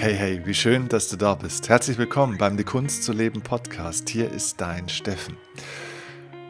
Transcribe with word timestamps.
Hey, 0.00 0.14
hey, 0.14 0.40
wie 0.46 0.54
schön, 0.54 0.88
dass 0.88 1.10
du 1.10 1.18
da 1.18 1.34
bist. 1.34 1.68
Herzlich 1.68 1.98
willkommen 1.98 2.38
beim 2.38 2.56
Die 2.56 2.64
Kunst 2.64 3.02
zu 3.04 3.12
leben 3.12 3.42
Podcast. 3.42 4.08
Hier 4.08 4.32
ist 4.32 4.58
dein 4.58 4.88
Steffen. 4.88 5.36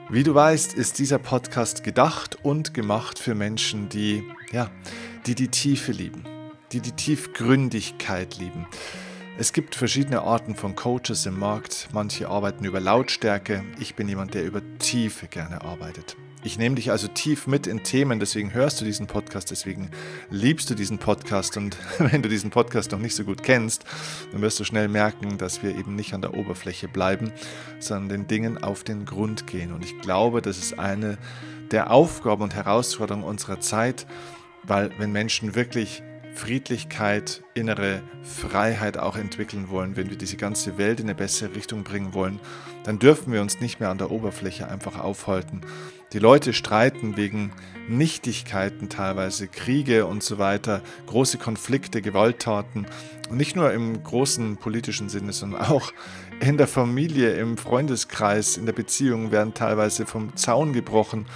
Wie 0.09 0.23
du 0.23 0.33
weißt, 0.33 0.73
ist 0.75 1.01
dieser 1.01 1.19
Podcast 1.19 1.83
gedacht 1.83 2.39
und 2.45 2.75
gemacht 2.75 3.19
für 3.19 3.35
Menschen, 3.35 3.89
die, 3.89 4.23
ja, 4.53 4.71
die 5.27 5.35
die 5.35 5.49
Tiefe 5.49 5.91
lieben, 5.91 6.23
die 6.71 6.79
die 6.79 6.93
Tiefgründigkeit 6.93 8.39
lieben. 8.39 8.69
Es 9.37 9.53
gibt 9.53 9.75
verschiedene 9.75 10.23
Arten 10.23 10.55
von 10.55 10.77
Coaches 10.77 11.27
im 11.27 11.37
Markt. 11.37 11.89
Manche 11.93 12.29
arbeiten 12.29 12.65
über 12.65 12.79
Lautstärke. 12.79 13.65
Ich 13.81 13.97
bin 13.97 14.07
jemand, 14.07 14.35
der 14.35 14.45
über 14.45 14.63
Tiefe 14.79 15.27
gerne 15.27 15.63
arbeitet. 15.63 16.17
Ich 16.43 16.59
nehme 16.59 16.77
dich 16.77 16.91
also 16.91 17.07
tief 17.07 17.47
mit 17.47 17.67
in 17.67 17.83
Themen, 17.83 18.19
deswegen 18.19 18.55
hörst 18.55 18.81
du 18.81 18.87
diesen 18.87 19.07
Podcast, 19.07 19.51
deswegen 19.51 19.91
liebst 20.31 20.71
du 20.71 20.75
diesen 20.75 20.97
Podcast 20.97 21.59
und 21.59 21.77
wenn 21.99 22.23
du 22.23 22.31
diesen 22.31 22.49
Podcast 22.49 22.93
noch 22.93 22.99
nicht 22.99 23.15
so 23.15 23.25
gut 23.25 23.43
kennst, 23.43 23.85
dann 24.33 24.41
wirst 24.41 24.59
du 24.59 24.65
schnell 24.65 24.89
merken, 24.89 25.37
dass 25.37 25.63
wir 25.63 25.77
eben 25.77 25.97
nicht 25.97 26.15
an 26.15 26.23
der 26.23 26.33
Oberfläche 26.33 26.89
bleiben, 26.89 27.31
sondern 27.79 28.09
den 28.09 28.27
Dingen 28.27 28.63
auf 28.63 28.85
den 28.85 29.05
Grund 29.05 29.47
gehen. 29.47 29.71
Und 29.71 29.85
ich 29.85 29.99
glaube, 30.01 30.41
das 30.41 30.57
ist 30.57 30.79
eine 30.79 31.19
der 31.73 31.91
Aufgaben 31.91 32.43
und 32.43 32.55
Herausforderungen 32.55 33.25
unserer 33.25 33.61
Zeit, 33.61 34.07
weil 34.63 34.91
wenn 34.99 35.13
Menschen 35.13 35.55
wirklich 35.55 36.03
Friedlichkeit, 36.35 37.43
innere 37.53 38.03
Freiheit 38.23 38.97
auch 38.97 39.17
entwickeln 39.17 39.69
wollen, 39.69 39.97
wenn 39.97 40.09
wir 40.09 40.17
diese 40.17 40.39
ganze 40.39 40.79
Welt 40.79 41.01
in 41.01 41.07
eine 41.07 41.15
bessere 41.15 41.55
Richtung 41.55 41.85
bringen 41.85 42.15
wollen, 42.15 42.41
dann 42.85 42.99
dürfen 42.99 43.33
wir 43.33 43.43
uns 43.43 43.61
nicht 43.61 43.79
mehr 43.79 43.91
an 43.91 43.99
der 43.99 44.11
Oberfläche 44.11 44.69
einfach 44.69 44.99
aufhalten, 44.99 45.61
die 46.13 46.19
Leute 46.19 46.53
streiten 46.53 47.17
wegen 47.17 47.53
Nichtigkeiten 47.89 48.89
teilweise, 48.89 49.49
Kriege 49.49 50.07
und 50.07 50.23
so 50.23 50.39
weiter, 50.39 50.83
große 51.07 51.39
Konflikte, 51.39 52.03
Gewalttaten. 52.03 52.87
Und 53.29 53.37
nicht 53.37 53.57
nur 53.57 53.73
im 53.73 54.03
großen 54.03 54.57
politischen 54.57 55.09
Sinne, 55.09 55.33
sondern 55.33 55.63
auch 55.63 55.93
in 56.41 56.57
der 56.57 56.67
Familie, 56.67 57.35
im 57.35 57.57
Freundeskreis, 57.57 58.57
in 58.57 58.67
der 58.67 58.73
Beziehung 58.73 59.31
werden 59.31 59.55
teilweise 59.55 60.07
vom 60.07 60.37
Zaun 60.37 60.73
gebrochen 60.73 61.27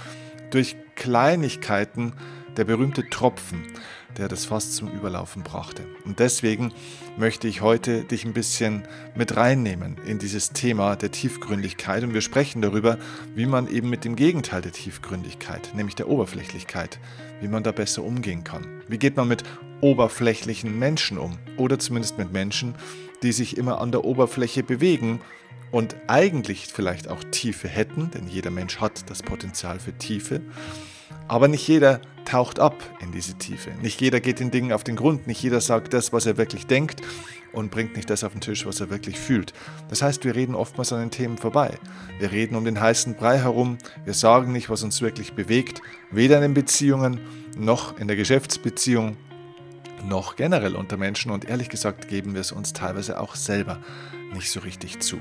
durch 0.51 0.75
Kleinigkeiten, 0.95 2.13
der 2.57 2.65
berühmte 2.65 3.09
Tropfen 3.09 3.63
der 4.17 4.27
das 4.27 4.45
Fass 4.45 4.71
zum 4.71 4.89
Überlaufen 4.89 5.43
brachte. 5.43 5.83
Und 6.05 6.19
deswegen 6.19 6.73
möchte 7.17 7.47
ich 7.47 7.61
heute 7.61 8.03
dich 8.03 8.25
ein 8.25 8.33
bisschen 8.33 8.83
mit 9.15 9.35
reinnehmen 9.35 9.97
in 10.05 10.19
dieses 10.19 10.51
Thema 10.51 10.95
der 10.95 11.11
Tiefgründigkeit 11.11 12.03
und 12.03 12.13
wir 12.13 12.21
sprechen 12.21 12.61
darüber, 12.61 12.97
wie 13.35 13.45
man 13.45 13.67
eben 13.67 13.89
mit 13.89 14.05
dem 14.05 14.15
Gegenteil 14.15 14.61
der 14.61 14.71
Tiefgründigkeit, 14.71 15.73
nämlich 15.75 15.95
der 15.95 16.09
Oberflächlichkeit, 16.09 16.99
wie 17.41 17.47
man 17.47 17.63
da 17.63 17.71
besser 17.71 18.03
umgehen 18.03 18.43
kann. 18.43 18.81
Wie 18.87 18.97
geht 18.97 19.15
man 19.15 19.27
mit 19.27 19.43
oberflächlichen 19.81 20.77
Menschen 20.77 21.17
um 21.17 21.37
oder 21.57 21.79
zumindest 21.79 22.17
mit 22.17 22.31
Menschen, 22.31 22.75
die 23.23 23.31
sich 23.31 23.57
immer 23.57 23.81
an 23.81 23.91
der 23.91 24.05
Oberfläche 24.05 24.63
bewegen 24.63 25.21
und 25.71 25.95
eigentlich 26.07 26.67
vielleicht 26.67 27.07
auch 27.07 27.23
Tiefe 27.31 27.67
hätten, 27.67 28.11
denn 28.11 28.27
jeder 28.27 28.51
Mensch 28.51 28.79
hat 28.79 29.09
das 29.09 29.23
Potenzial 29.23 29.79
für 29.79 29.93
Tiefe, 29.93 30.41
aber 31.27 31.47
nicht 31.47 31.67
jeder 31.67 32.01
taucht 32.25 32.59
ab 32.59 32.75
in 33.01 33.11
diese 33.11 33.35
Tiefe. 33.35 33.71
Nicht 33.81 34.01
jeder 34.01 34.19
geht 34.19 34.39
den 34.39 34.51
Dingen 34.51 34.71
auf 34.71 34.83
den 34.83 34.95
Grund, 34.95 35.27
nicht 35.27 35.41
jeder 35.41 35.61
sagt 35.61 35.93
das, 35.93 36.11
was 36.11 36.25
er 36.25 36.37
wirklich 36.37 36.67
denkt 36.67 37.01
und 37.53 37.71
bringt 37.71 37.95
nicht 37.95 38.09
das 38.09 38.23
auf 38.23 38.33
den 38.33 38.41
Tisch, 38.41 38.65
was 38.65 38.81
er 38.81 38.89
wirklich 38.89 39.19
fühlt. 39.19 39.53
Das 39.89 40.01
heißt, 40.01 40.25
wir 40.25 40.35
reden 40.35 40.55
oftmals 40.55 40.91
an 40.91 40.99
den 40.99 41.11
Themen 41.11 41.37
vorbei. 41.37 41.77
Wir 42.19 42.31
reden 42.31 42.55
um 42.55 42.65
den 42.65 42.79
heißen 42.79 43.15
Brei 43.15 43.37
herum, 43.37 43.77
wir 44.03 44.13
sagen 44.13 44.51
nicht, 44.51 44.69
was 44.69 44.83
uns 44.83 45.01
wirklich 45.01 45.33
bewegt, 45.33 45.81
weder 46.11 46.37
in 46.37 46.41
den 46.41 46.53
Beziehungen 46.53 47.19
noch 47.57 47.97
in 47.97 48.07
der 48.07 48.17
Geschäftsbeziehung 48.17 49.17
noch 50.03 50.35
generell 50.35 50.75
unter 50.75 50.97
Menschen 50.97 51.31
und 51.31 51.45
ehrlich 51.45 51.69
gesagt 51.69 52.07
geben 52.07 52.33
wir 52.33 52.41
es 52.41 52.51
uns 52.51 52.73
teilweise 52.73 53.19
auch 53.19 53.35
selber 53.35 53.79
nicht 54.33 54.51
so 54.51 54.59
richtig 54.59 54.99
zu. 54.99 55.19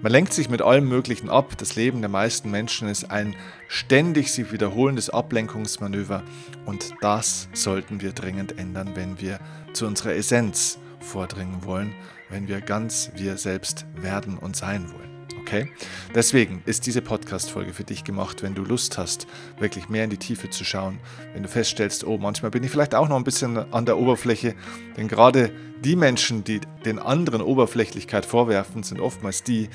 Man 0.00 0.12
lenkt 0.12 0.32
sich 0.32 0.48
mit 0.48 0.62
allem 0.62 0.88
Möglichen 0.88 1.28
ab. 1.28 1.58
Das 1.58 1.74
Leben 1.74 2.00
der 2.00 2.08
meisten 2.08 2.52
Menschen 2.52 2.88
ist 2.88 3.10
ein 3.10 3.34
ständig 3.66 4.30
sich 4.32 4.52
wiederholendes 4.52 5.10
Ablenkungsmanöver 5.10 6.22
und 6.66 6.94
das 7.00 7.48
sollten 7.52 8.00
wir 8.00 8.12
dringend 8.12 8.58
ändern, 8.58 8.92
wenn 8.94 9.20
wir 9.20 9.40
zu 9.72 9.86
unserer 9.86 10.14
Essenz 10.14 10.78
vordringen 11.00 11.64
wollen, 11.64 11.94
wenn 12.28 12.46
wir 12.46 12.60
ganz 12.60 13.10
wir 13.16 13.36
selbst 13.38 13.86
werden 13.96 14.38
und 14.38 14.54
sein 14.54 14.88
wollen. 14.92 15.17
Okay? 15.40 15.70
Deswegen 16.14 16.62
ist 16.66 16.86
diese 16.86 17.02
Podcast-Folge 17.02 17.72
für 17.72 17.84
dich 17.84 18.04
gemacht, 18.04 18.42
wenn 18.42 18.54
du 18.54 18.62
Lust 18.62 18.98
hast, 18.98 19.26
wirklich 19.58 19.88
mehr 19.88 20.04
in 20.04 20.10
die 20.10 20.16
Tiefe 20.16 20.50
zu 20.50 20.64
schauen. 20.64 20.98
Wenn 21.32 21.42
du 21.42 21.48
feststellst, 21.48 22.04
oh, 22.04 22.18
manchmal 22.18 22.50
bin 22.50 22.62
ich 22.64 22.70
vielleicht 22.70 22.94
auch 22.94 23.08
noch 23.08 23.16
ein 23.16 23.24
bisschen 23.24 23.56
an 23.72 23.86
der 23.86 23.98
Oberfläche. 23.98 24.54
Denn 24.96 25.08
gerade 25.08 25.52
die 25.84 25.96
Menschen, 25.96 26.44
die 26.44 26.60
den 26.84 26.98
anderen 26.98 27.40
Oberflächlichkeit 27.40 28.26
vorwerfen, 28.26 28.82
sind 28.82 29.00
oftmals 29.00 29.42
die, 29.42 29.68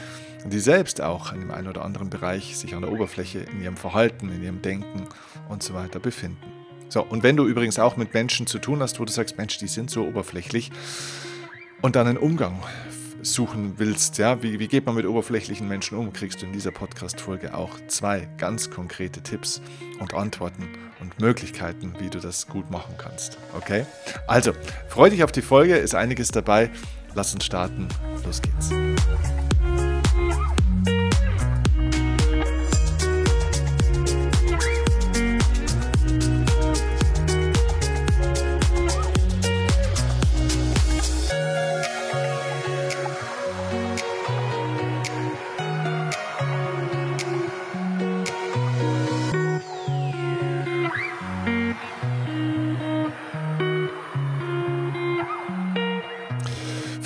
die 0.46 0.60
selbst 0.60 1.02
auch 1.02 1.34
in 1.34 1.40
dem 1.40 1.52
einen 1.52 1.68
oder 1.68 1.84
anderen 1.84 2.10
Bereich 2.10 2.58
sich 2.58 2.76
an 2.76 2.82
der 2.82 2.92
Oberfläche 2.92 3.40
in 3.40 3.62
ihrem 3.62 3.78
Verhalten, 3.78 4.30
in 4.30 4.44
ihrem 4.44 4.62
Denken 4.62 5.08
und 5.50 5.64
so 5.64 5.74
weiter 5.74 6.00
befinden. 6.00 6.38
So, 6.90 7.02
und 7.02 7.24
wenn 7.24 7.38
du 7.38 7.48
übrigens 7.48 7.80
auch 7.80 7.98
mit 7.98 8.14
Menschen 8.14 8.46
zu 8.46 8.60
tun 8.60 8.82
hast, 8.82 9.00
wo 9.00 9.06
du 9.06 9.12
sagst, 9.12 9.38
Mensch, 9.38 9.58
die 9.58 9.68
sind 9.68 9.90
so 9.90 10.06
oberflächlich 10.06 10.72
und 11.82 11.96
dann 11.96 12.06
einen 12.06 12.18
Umgang 12.18 12.62
suchen 13.24 13.74
willst, 13.78 14.18
ja, 14.18 14.44
wie, 14.44 14.60
wie 14.60 14.68
geht 14.68 14.86
man 14.86 14.96
mit 14.96 15.06
oberflächlichen 15.06 15.68
Menschen 15.68 15.98
um, 15.98 16.14
kriegst 16.14 16.42
du 16.42 16.46
in 16.46 16.54
dieser 16.54 16.72
Podcast-Folge 16.72 17.56
auch 17.56 17.80
zwei 17.88 18.28
ganz 18.38 18.70
konkrete 18.70 19.22
Tipps 19.22 19.62
und 20.00 20.14
Antworten 20.14 20.68
und 21.00 21.20
Möglichkeiten, 21.20 21.94
wie 22.00 22.10
du 22.10 22.20
das 22.20 22.48
gut 22.48 22.70
machen 22.70 22.96
kannst. 22.98 23.38
Okay? 23.56 23.86
Also, 24.28 24.54
freu 24.90 25.10
dich 25.10 25.24
auf 25.24 25.32
die 25.32 25.42
Folge, 25.42 25.76
ist 25.76 25.96
einiges 25.96 26.30
dabei. 26.30 26.70
Lass 27.16 27.34
uns 27.34 27.46
starten. 27.46 27.88
Los 28.26 28.42
geht's. 28.42 28.72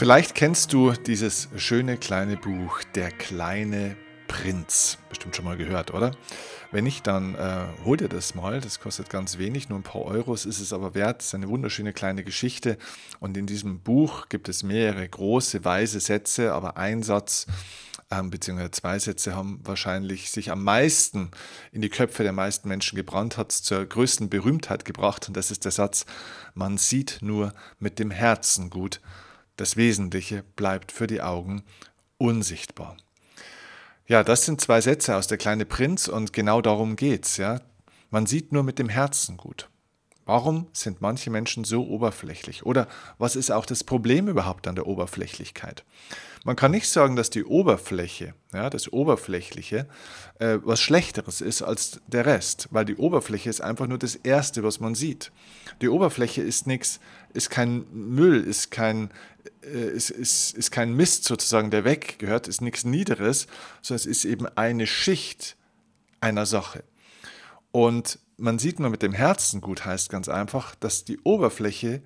Vielleicht 0.08 0.36
kennst 0.36 0.72
du 0.72 0.94
dieses 0.94 1.50
schöne 1.58 1.98
kleine 1.98 2.38
Buch 2.38 2.82
Der 2.96 3.12
kleine 3.12 3.98
Prinz. 4.30 5.00
Bestimmt 5.10 5.36
schon 5.36 5.44
mal 5.44 5.58
gehört, 5.58 5.94
oder? 5.94 6.16
Wenn 6.72 6.86
nicht, 6.86 7.06
dann 7.08 7.36
äh, 7.36 7.66
hol 7.84 7.98
dir 7.98 8.08
das 8.08 8.34
mal. 8.34 8.62
Das 8.62 8.80
kostet 8.80 9.10
ganz 9.10 9.38
wenig, 9.38 9.68
nur 9.68 9.78
ein 9.78 9.84
paar 9.84 10.04
Euros 10.04 10.46
ist 10.46 10.62
es 10.62 10.72
aber 10.72 10.96
wert. 10.96 11.20
Es 11.20 11.28
ist 11.28 11.36
eine 11.36 11.50
wunderschöne 11.50 11.92
kleine 11.92 12.24
Geschichte. 12.24 12.78
Und 13.20 13.36
in 13.36 13.48
diesem 13.48 13.82
Buch 13.82 14.30
gibt 14.30 14.48
es 14.48 14.64
mehrere 14.64 15.06
große, 15.10 15.66
weise 15.66 16.00
Sätze, 16.00 16.54
aber 16.54 16.78
ein 16.78 17.04
Satz 17.04 17.46
ähm, 18.10 18.30
beziehungsweise 18.30 18.72
zwei 18.72 19.00
Sätze 19.00 19.36
haben 19.36 19.60
wahrscheinlich 19.64 20.32
sich 20.32 20.52
am 20.52 20.64
meisten 20.64 21.32
in 21.74 21.82
die 21.82 21.90
Köpfe 21.90 22.24
der 22.24 22.32
meisten 22.32 22.70
Menschen 22.70 22.96
gebrannt, 22.96 23.36
hat 23.36 23.52
es 23.52 23.62
zur 23.62 23.86
größten 23.86 24.30
Berühmtheit 24.30 24.86
gebracht. 24.86 25.28
Und 25.28 25.36
das 25.36 25.52
ist 25.52 25.66
der 25.66 25.74
Satz, 25.74 26.06
man 26.54 26.78
sieht 26.78 27.18
nur 27.20 27.54
mit 27.78 28.00
dem 28.00 28.10
Herzen 28.10 28.70
gut 28.70 29.02
das 29.58 29.76
Wesentliche 29.76 30.44
bleibt 30.56 30.92
für 30.92 31.08
die 31.08 31.22
Augen 31.22 31.64
unsichtbar. 32.18 32.96
Ja, 34.08 34.24
das 34.24 34.46
sind 34.46 34.62
zwei 34.62 34.80
Sätze 34.80 35.16
aus 35.16 35.28
Der 35.28 35.38
kleine 35.38 35.66
Prinz 35.66 36.08
und 36.08 36.32
genau 36.32 36.62
darum 36.62 36.96
geht's, 36.96 37.38
ja. 37.38 37.60
Man 38.10 38.26
sieht 38.26 38.54
nur 38.54 38.64
mit 38.64 38.80
dem 38.80 38.88
Herzen 38.88 39.36
gut. 39.36 39.70
Warum 40.28 40.68
sind 40.74 41.00
manche 41.00 41.30
Menschen 41.30 41.64
so 41.64 41.88
oberflächlich? 41.88 42.66
Oder 42.66 42.90
was 43.18 43.38
ist 43.38 43.50
auch 43.50 43.66
das 43.66 43.86
Problem 43.86 44.28
überhaupt 44.28 44.68
an 44.68 44.76
der 44.76 44.86
Oberflächlichkeit? 44.86 45.86
Man 46.44 46.58
kann 46.58 46.72
nicht 46.72 46.90
sagen, 46.90 47.16
dass 47.16 47.30
die 47.30 47.46
Oberfläche, 47.46 48.34
ja, 48.54 48.70
das 48.70 48.92
Oberflächliche, 48.92 49.88
äh, 50.40 50.58
was 50.64 50.82
Schlechteres 50.82 51.40
ist 51.40 51.62
als 51.62 52.02
der 52.08 52.26
Rest, 52.26 52.68
weil 52.72 52.84
die 52.84 52.98
Oberfläche 52.98 53.50
ist 53.50 53.62
einfach 53.62 53.88
nur 53.88 53.98
das 53.98 54.16
Erste, 54.16 54.64
was 54.64 54.82
man 54.82 54.96
sieht. 54.96 55.32
Die 55.82 55.88
Oberfläche 55.88 56.42
ist 56.42 56.68
nichts, 56.68 57.00
ist 57.34 57.50
kein 57.50 57.86
Müll, 57.94 58.44
ist 58.44 58.70
kein, 58.70 59.12
äh, 59.64 59.88
ist, 59.88 60.10
ist, 60.10 60.58
ist 60.58 60.72
kein 60.72 60.94
Mist 60.94 61.24
sozusagen, 61.24 61.72
der 61.72 61.86
weggehört, 61.86 62.50
ist 62.50 62.60
nichts 62.60 62.84
Niederes, 62.84 63.48
sondern 63.82 64.02
es 64.02 64.06
ist 64.06 64.26
eben 64.26 64.46
eine 64.58 64.88
Schicht 64.88 65.56
einer 66.20 66.46
Sache. 66.46 66.84
Und 67.72 68.20
man 68.38 68.60
sieht 68.60 68.80
nur 68.80 68.90
mit 68.90 69.02
dem 69.02 69.14
Herzen 69.14 69.62
gut, 69.62 69.86
heißt 69.86 70.10
ganz 70.10 70.30
einfach, 70.30 70.76
dass 70.76 71.06
die 71.06 71.20
Oberfläche 71.20 72.02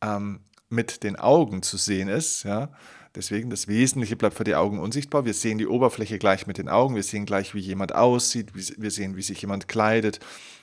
ähm, 0.00 0.40
mit 0.68 1.02
den 1.02 1.16
Augen 1.16 1.62
zu 1.62 1.76
sehen 1.76 2.08
ist, 2.08 2.44
ja, 2.44 2.70
Deswegen, 3.18 3.50
das 3.50 3.66
Wesentliche 3.66 4.14
bleibt 4.14 4.36
für 4.36 4.44
die 4.44 4.54
Augen 4.54 4.78
unsichtbar. 4.78 5.24
Wir 5.24 5.34
sehen 5.34 5.58
die 5.58 5.66
Oberfläche 5.66 6.18
gleich 6.18 6.46
mit 6.46 6.56
den 6.56 6.68
Augen, 6.68 6.94
wir 6.94 7.02
sehen 7.02 7.26
gleich, 7.26 7.52
wie 7.52 7.58
jemand 7.58 7.92
aussieht, 7.92 8.52
wir 8.54 8.90
sehen, 8.92 9.16
wie 9.16 9.22
sich 9.22 9.40
jemand 9.40 9.66
kleidet. 9.66 10.20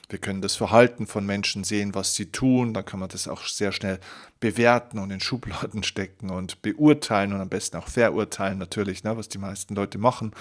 Wir 0.08 0.20
können 0.20 0.40
das 0.40 0.54
Verhalten 0.54 1.06
von 1.06 1.26
Menschen 1.26 1.64
sehen, 1.64 1.94
was 1.94 2.14
sie 2.14 2.32
tun. 2.32 2.72
Dann 2.72 2.86
kann 2.86 2.98
man 2.98 3.10
das 3.10 3.28
auch 3.28 3.42
sehr 3.42 3.72
schnell 3.72 3.98
bewerten 4.40 4.98
und 5.00 5.10
in 5.10 5.20
Schubladen 5.20 5.82
stecken 5.82 6.30
und 6.30 6.62
beurteilen 6.62 7.34
und 7.34 7.42
am 7.42 7.48
besten 7.50 7.76
auch 7.76 7.88
verurteilen 7.88 8.56
natürlich, 8.56 9.02
ne, 9.04 9.16
was 9.18 9.28
die 9.28 9.38
meisten 9.38 9.74
Leute 9.74 9.98
machen 9.98 10.32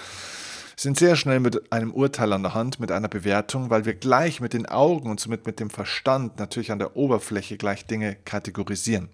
sind 0.76 0.98
sehr 0.98 1.16
schnell 1.16 1.40
mit 1.40 1.72
einem 1.72 1.94
Urteil 1.94 2.34
an 2.34 2.44
der 2.44 2.54
Hand, 2.54 2.80
mit 2.80 2.92
einer 2.92 3.08
Bewertung, 3.08 3.70
weil 3.70 3.86
wir 3.86 3.94
gleich 3.94 4.42
mit 4.42 4.54
den 4.54 4.66
Augen 4.66 5.10
und 5.10 5.20
somit 5.20 5.46
mit 5.46 5.60
dem 5.60 5.70
Verstand 5.70 6.38
natürlich 6.40 6.72
an 6.72 6.80
der 6.80 6.96
Oberfläche 6.96 7.58
gleich 7.58 7.86
Dinge 7.86 8.16
kategorisieren. 8.26 9.10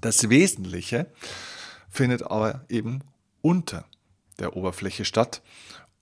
Das 0.00 0.28
Wesentliche 0.28 1.06
findet 1.88 2.22
aber 2.22 2.64
eben 2.68 3.00
unter 3.40 3.84
der 4.38 4.56
Oberfläche 4.56 5.04
statt. 5.04 5.42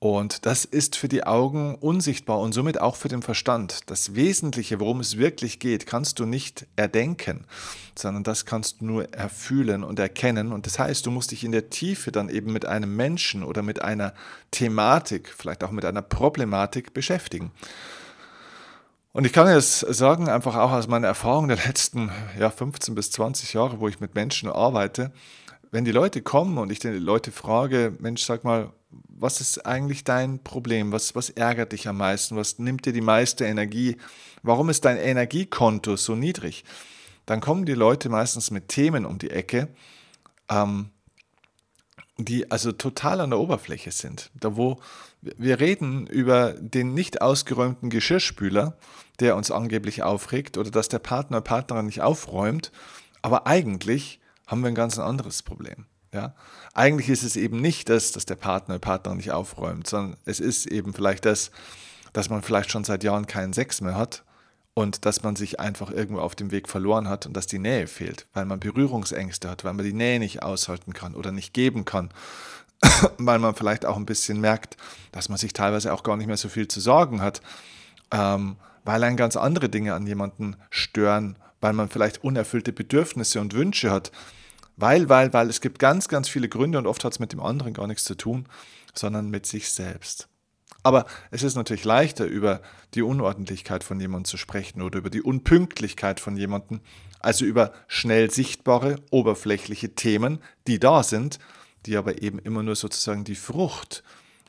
Und 0.02 0.46
das 0.46 0.64
ist 0.64 0.96
für 0.96 1.08
die 1.08 1.24
Augen 1.24 1.74
unsichtbar 1.74 2.40
und 2.40 2.54
somit 2.54 2.80
auch 2.80 2.96
für 2.96 3.08
den 3.08 3.20
Verstand. 3.20 3.90
Das 3.90 4.14
Wesentliche, 4.14 4.80
worum 4.80 5.00
es 5.00 5.18
wirklich 5.18 5.58
geht, 5.58 5.86
kannst 5.86 6.18
du 6.18 6.24
nicht 6.24 6.66
erdenken, 6.74 7.44
sondern 7.94 8.24
das 8.24 8.46
kannst 8.46 8.80
du 8.80 8.86
nur 8.86 9.12
erfühlen 9.12 9.84
und 9.84 9.98
erkennen. 9.98 10.52
Und 10.52 10.64
das 10.64 10.78
heißt, 10.78 11.04
du 11.04 11.10
musst 11.10 11.32
dich 11.32 11.44
in 11.44 11.52
der 11.52 11.68
Tiefe 11.68 12.12
dann 12.12 12.30
eben 12.30 12.50
mit 12.50 12.64
einem 12.64 12.96
Menschen 12.96 13.44
oder 13.44 13.60
mit 13.60 13.82
einer 13.82 14.14
Thematik, 14.50 15.34
vielleicht 15.36 15.62
auch 15.62 15.70
mit 15.70 15.84
einer 15.84 16.00
Problematik 16.00 16.94
beschäftigen. 16.94 17.50
Und 19.12 19.26
ich 19.26 19.34
kann 19.34 19.52
jetzt 19.52 19.80
sagen, 19.80 20.30
einfach 20.30 20.56
auch 20.56 20.72
aus 20.72 20.88
meiner 20.88 21.08
Erfahrung 21.08 21.48
der 21.48 21.58
letzten 21.66 22.10
ja, 22.38 22.48
15 22.48 22.94
bis 22.94 23.10
20 23.10 23.52
Jahre, 23.52 23.80
wo 23.80 23.88
ich 23.88 24.00
mit 24.00 24.14
Menschen 24.14 24.48
arbeite, 24.48 25.12
wenn 25.70 25.84
die 25.84 25.92
Leute 25.92 26.22
kommen 26.22 26.56
und 26.56 26.72
ich 26.72 26.78
die 26.78 26.88
Leute 26.88 27.32
frage, 27.32 27.92
Mensch, 27.98 28.24
sag 28.24 28.44
mal, 28.44 28.72
was 28.90 29.40
ist 29.40 29.66
eigentlich 29.66 30.04
dein 30.04 30.42
Problem? 30.42 30.92
Was, 30.92 31.14
was 31.14 31.30
ärgert 31.30 31.72
dich 31.72 31.86
am 31.88 31.98
meisten? 31.98 32.36
Was 32.36 32.58
nimmt 32.58 32.86
dir 32.86 32.92
die 32.92 33.00
meiste 33.00 33.44
Energie? 33.44 33.96
Warum 34.42 34.68
ist 34.68 34.84
dein 34.84 34.96
Energiekonto 34.96 35.96
so 35.96 36.14
niedrig? 36.14 36.64
Dann 37.26 37.40
kommen 37.40 37.66
die 37.66 37.74
Leute 37.74 38.08
meistens 38.08 38.50
mit 38.50 38.68
Themen 38.68 39.06
um 39.06 39.18
die 39.18 39.30
Ecke, 39.30 39.68
ähm, 40.48 40.90
die 42.18 42.50
also 42.50 42.72
total 42.72 43.20
an 43.20 43.30
der 43.30 43.38
Oberfläche 43.38 43.92
sind. 43.92 44.30
Da 44.34 44.56
wo 44.56 44.80
wir 45.22 45.60
reden 45.60 46.06
über 46.06 46.54
den 46.54 46.94
nicht 46.94 47.20
ausgeräumten 47.20 47.90
Geschirrspüler, 47.90 48.76
der 49.20 49.36
uns 49.36 49.50
angeblich 49.50 50.02
aufregt, 50.02 50.56
oder 50.56 50.70
dass 50.70 50.88
der 50.88 50.98
Partner 50.98 51.40
Partnerin 51.40 51.86
nicht 51.86 52.00
aufräumt, 52.00 52.72
aber 53.22 53.46
eigentlich 53.46 54.18
haben 54.46 54.62
wir 54.62 54.68
ein 54.68 54.74
ganz 54.74 54.98
anderes 54.98 55.42
Problem. 55.42 55.86
Ja? 56.12 56.34
Eigentlich 56.74 57.08
ist 57.08 57.22
es 57.22 57.36
eben 57.36 57.60
nicht 57.60 57.88
das, 57.88 58.12
dass 58.12 58.26
der 58.26 58.36
Partner, 58.36 58.76
die 58.76 58.80
Partner 58.80 59.14
nicht 59.14 59.32
aufräumt, 59.32 59.86
sondern 59.86 60.16
es 60.24 60.40
ist 60.40 60.66
eben 60.66 60.92
vielleicht 60.92 61.24
das, 61.24 61.50
dass 62.12 62.30
man 62.30 62.42
vielleicht 62.42 62.70
schon 62.70 62.84
seit 62.84 63.04
Jahren 63.04 63.26
keinen 63.26 63.52
Sex 63.52 63.80
mehr 63.80 63.96
hat 63.96 64.24
und 64.74 65.04
dass 65.04 65.22
man 65.22 65.36
sich 65.36 65.60
einfach 65.60 65.90
irgendwo 65.90 66.20
auf 66.20 66.34
dem 66.34 66.50
Weg 66.50 66.68
verloren 66.68 67.08
hat 67.08 67.26
und 67.26 67.36
dass 67.36 67.46
die 67.46 67.58
Nähe 67.58 67.86
fehlt, 67.86 68.26
weil 68.32 68.44
man 68.44 68.60
Berührungsängste 68.60 69.48
hat, 69.48 69.64
weil 69.64 69.74
man 69.74 69.84
die 69.84 69.92
Nähe 69.92 70.18
nicht 70.18 70.42
aushalten 70.42 70.92
kann 70.92 71.14
oder 71.14 71.32
nicht 71.32 71.54
geben 71.54 71.84
kann, 71.84 72.10
weil 73.18 73.38
man 73.38 73.54
vielleicht 73.54 73.86
auch 73.86 73.96
ein 73.96 74.06
bisschen 74.06 74.40
merkt, 74.40 74.76
dass 75.12 75.28
man 75.28 75.38
sich 75.38 75.52
teilweise 75.52 75.92
auch 75.92 76.02
gar 76.02 76.16
nicht 76.16 76.26
mehr 76.26 76.36
so 76.36 76.48
viel 76.48 76.68
zu 76.68 76.80
sorgen 76.80 77.20
hat, 77.20 77.40
ähm, 78.10 78.56
weil 78.84 79.04
ein 79.04 79.16
ganz 79.16 79.36
andere 79.36 79.68
Dinge 79.68 79.94
an 79.94 80.06
jemanden 80.06 80.56
stören, 80.70 81.36
weil 81.60 81.74
man 81.74 81.88
vielleicht 81.88 82.24
unerfüllte 82.24 82.72
Bedürfnisse 82.72 83.40
und 83.40 83.54
Wünsche 83.54 83.90
hat, 83.90 84.10
weil, 84.80 85.08
weil, 85.08 85.32
weil 85.32 85.48
es 85.48 85.60
gibt 85.60 85.78
ganz, 85.78 86.08
ganz 86.08 86.28
viele 86.28 86.48
Gründe 86.48 86.78
und 86.78 86.86
oft 86.86 87.04
hat 87.04 87.12
es 87.12 87.18
mit 87.18 87.32
dem 87.32 87.40
anderen 87.40 87.72
gar 87.72 87.86
nichts 87.86 88.04
zu 88.04 88.14
tun, 88.14 88.46
sondern 88.94 89.30
mit 89.30 89.46
sich 89.46 89.70
selbst. 89.70 90.28
Aber 90.82 91.06
es 91.30 91.42
ist 91.42 91.56
natürlich 91.56 91.84
leichter, 91.84 92.24
über 92.24 92.62
die 92.94 93.02
Unordentlichkeit 93.02 93.84
von 93.84 94.00
jemandem 94.00 94.24
zu 94.24 94.36
sprechen 94.36 94.80
oder 94.80 94.98
über 94.98 95.10
die 95.10 95.22
Unpünktlichkeit 95.22 96.20
von 96.20 96.36
jemandem, 96.36 96.80
also 97.18 97.44
über 97.44 97.72
schnell 97.86 98.30
sichtbare, 98.30 98.96
oberflächliche 99.10 99.94
Themen, 99.94 100.40
die 100.66 100.78
da 100.78 101.02
sind, 101.02 101.38
die 101.86 101.96
aber 101.96 102.22
eben 102.22 102.38
immer 102.38 102.62
nur 102.62 102.76
sozusagen 102.76 103.24
die 103.24 103.34
Frucht 103.34 104.02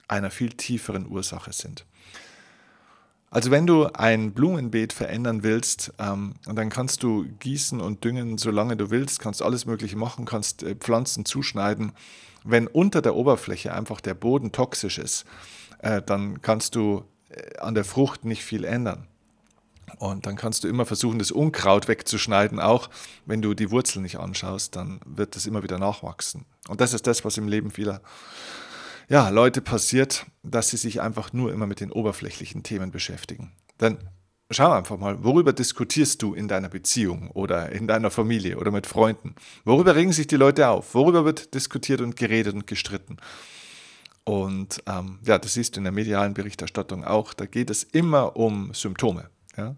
einer 0.07 0.31
viel 0.31 0.51
tieferen 0.51 1.07
Ursache 1.07 1.53
sind. 1.53 1.85
Also 3.33 3.49
wenn 3.49 3.65
du 3.65 3.85
ein 3.93 4.33
Blumenbeet 4.33 4.91
verändern 4.91 5.41
willst, 5.41 5.93
ähm, 5.99 6.33
dann 6.43 6.69
kannst 6.69 7.01
du 7.01 7.23
gießen 7.39 7.79
und 7.79 8.03
düngen, 8.03 8.37
solange 8.37 8.75
du 8.75 8.91
willst, 8.91 9.19
kannst 9.19 9.41
alles 9.41 9.65
Mögliche 9.65 9.95
machen, 9.95 10.25
kannst 10.25 10.63
äh, 10.63 10.75
Pflanzen 10.75 11.23
zuschneiden. 11.23 11.93
Wenn 12.43 12.67
unter 12.67 13.01
der 13.01 13.15
Oberfläche 13.15 13.73
einfach 13.73 14.01
der 14.01 14.15
Boden 14.15 14.51
toxisch 14.51 14.97
ist, 14.97 15.23
äh, 15.79 16.01
dann 16.01 16.41
kannst 16.41 16.75
du 16.75 17.05
äh, 17.29 17.57
an 17.59 17.73
der 17.73 17.85
Frucht 17.85 18.25
nicht 18.25 18.43
viel 18.43 18.65
ändern. 18.65 19.07
Und 19.97 20.25
dann 20.25 20.35
kannst 20.35 20.65
du 20.65 20.67
immer 20.67 20.85
versuchen, 20.85 21.17
das 21.17 21.31
Unkraut 21.31 21.87
wegzuschneiden, 21.87 22.59
auch 22.59 22.89
wenn 23.25 23.41
du 23.41 23.53
die 23.53 23.71
Wurzeln 23.71 24.03
nicht 24.03 24.19
anschaust, 24.19 24.75
dann 24.75 24.99
wird 25.05 25.37
das 25.37 25.45
immer 25.45 25.63
wieder 25.63 25.79
nachwachsen. 25.79 26.43
Und 26.67 26.81
das 26.81 26.93
ist 26.93 27.07
das, 27.07 27.23
was 27.23 27.37
im 27.37 27.47
Leben 27.47 27.71
vieler 27.71 28.01
ja, 29.11 29.27
Leute 29.27 29.59
passiert, 29.59 30.25
dass 30.41 30.69
sie 30.69 30.77
sich 30.77 31.01
einfach 31.01 31.33
nur 31.33 31.51
immer 31.51 31.67
mit 31.67 31.81
den 31.81 31.91
oberflächlichen 31.91 32.63
Themen 32.63 32.91
beschäftigen. 32.91 33.51
Dann 33.77 33.97
schau 34.49 34.71
einfach 34.71 34.97
mal, 34.97 35.21
worüber 35.21 35.51
diskutierst 35.51 36.21
du 36.21 36.33
in 36.33 36.47
deiner 36.47 36.69
Beziehung 36.69 37.29
oder 37.31 37.73
in 37.73 37.87
deiner 37.87 38.09
Familie 38.09 38.57
oder 38.57 38.71
mit 38.71 38.87
Freunden? 38.87 39.35
Worüber 39.65 39.97
regen 39.97 40.13
sich 40.13 40.27
die 40.27 40.37
Leute 40.37 40.69
auf? 40.69 40.95
Worüber 40.95 41.25
wird 41.25 41.53
diskutiert 41.53 41.99
und 41.99 42.15
geredet 42.15 42.53
und 42.53 42.67
gestritten? 42.67 43.17
Und 44.23 44.81
ähm, 44.87 45.19
ja, 45.25 45.37
das 45.37 45.55
siehst 45.55 45.75
du 45.75 45.81
in 45.81 45.83
der 45.83 45.91
medialen 45.91 46.33
Berichterstattung 46.33 47.03
auch. 47.03 47.33
Da 47.33 47.45
geht 47.47 47.69
es 47.69 47.83
immer 47.83 48.37
um 48.37 48.73
Symptome. 48.73 49.29
Ja? 49.57 49.75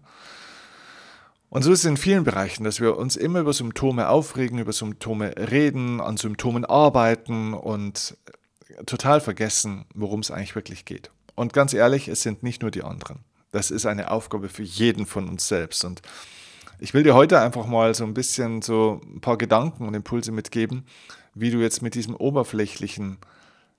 Und 1.48 1.62
so 1.62 1.72
ist 1.72 1.80
es 1.80 1.86
in 1.86 1.96
vielen 1.96 2.22
Bereichen, 2.22 2.62
dass 2.62 2.80
wir 2.80 2.96
uns 2.96 3.16
immer 3.16 3.40
über 3.40 3.52
Symptome 3.52 4.08
aufregen, 4.08 4.60
über 4.60 4.72
Symptome 4.72 5.34
reden, 5.50 6.00
an 6.00 6.18
Symptomen 6.18 6.64
arbeiten 6.64 7.52
und 7.52 8.16
total 8.86 9.20
vergessen, 9.20 9.84
worum 9.94 10.20
es 10.20 10.30
eigentlich 10.30 10.54
wirklich 10.54 10.84
geht. 10.84 11.10
Und 11.34 11.52
ganz 11.52 11.72
ehrlich, 11.72 12.08
es 12.08 12.22
sind 12.22 12.42
nicht 12.42 12.62
nur 12.62 12.70
die 12.70 12.82
anderen. 12.82 13.20
Das 13.50 13.70
ist 13.70 13.86
eine 13.86 14.10
Aufgabe 14.10 14.48
für 14.48 14.62
jeden 14.62 15.06
von 15.06 15.28
uns 15.28 15.46
selbst. 15.48 15.84
Und 15.84 16.02
ich 16.78 16.94
will 16.94 17.02
dir 17.02 17.14
heute 17.14 17.40
einfach 17.40 17.66
mal 17.66 17.94
so 17.94 18.04
ein 18.04 18.14
bisschen 18.14 18.62
so 18.62 19.00
ein 19.04 19.20
paar 19.20 19.38
Gedanken 19.38 19.86
und 19.86 19.94
Impulse 19.94 20.32
mitgeben, 20.32 20.84
wie 21.34 21.50
du 21.50 21.58
jetzt 21.58 21.82
mit 21.82 21.94
diesem 21.94 22.14
oberflächlichen, 22.16 23.18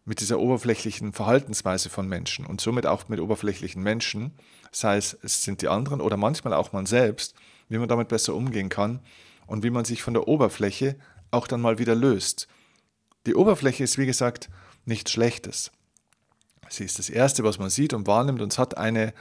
mit 0.06 0.22
dieser 0.22 0.40
oberflächlichen 0.40 1.14
Verhaltensweise 1.14 1.90
von 1.90 2.08
Menschen 2.08 2.46
und 2.46 2.62
somit 2.62 2.86
auch 2.86 3.10
mit 3.10 3.20
oberflächlichen 3.20 3.82
Menschen, 3.82 4.34
sei 4.72 4.98
es, 4.98 5.18
es 5.24 5.44
sind 5.44 5.62
die 5.62 5.68
anderen 5.68 6.02
oder 6.02 6.18
manchmal 6.18 6.54
auch 6.54 6.74
man 6.74 6.86
selbst, 6.86 7.36
wie 7.70 7.78
man 7.78 7.90
damit 7.90 8.08
besser 8.08 8.36
umgehen 8.36 8.70
kann 8.70 9.00
und 9.48 9.64
wie 9.64 9.70
man 9.70 9.86
sich 9.86 10.04
von 10.04 10.14
der 10.14 10.28
Oberfläche 10.28 10.96
auch 11.32 11.48
dann 11.48 11.62
mal 11.62 11.80
wieder 11.80 11.96
löst. 11.96 12.48
Die 13.26 13.36
Oberfläche 13.36 13.84
ist, 13.84 13.98
wie 13.98 14.06
gesagt, 14.06 14.50
nichts 14.86 15.12
Schlechtes. 15.12 15.72
Sie 16.70 16.84
ist 16.84 17.00
das 17.00 17.10
Erste, 17.10 17.44
was 17.44 17.60
man 17.60 17.70
sieht 17.70 17.94
und 17.94 18.08
wahrnimmt 18.08 18.42
und 18.42 18.52
es 18.52 18.60
hat 18.60 18.78
eine, 18.78 19.14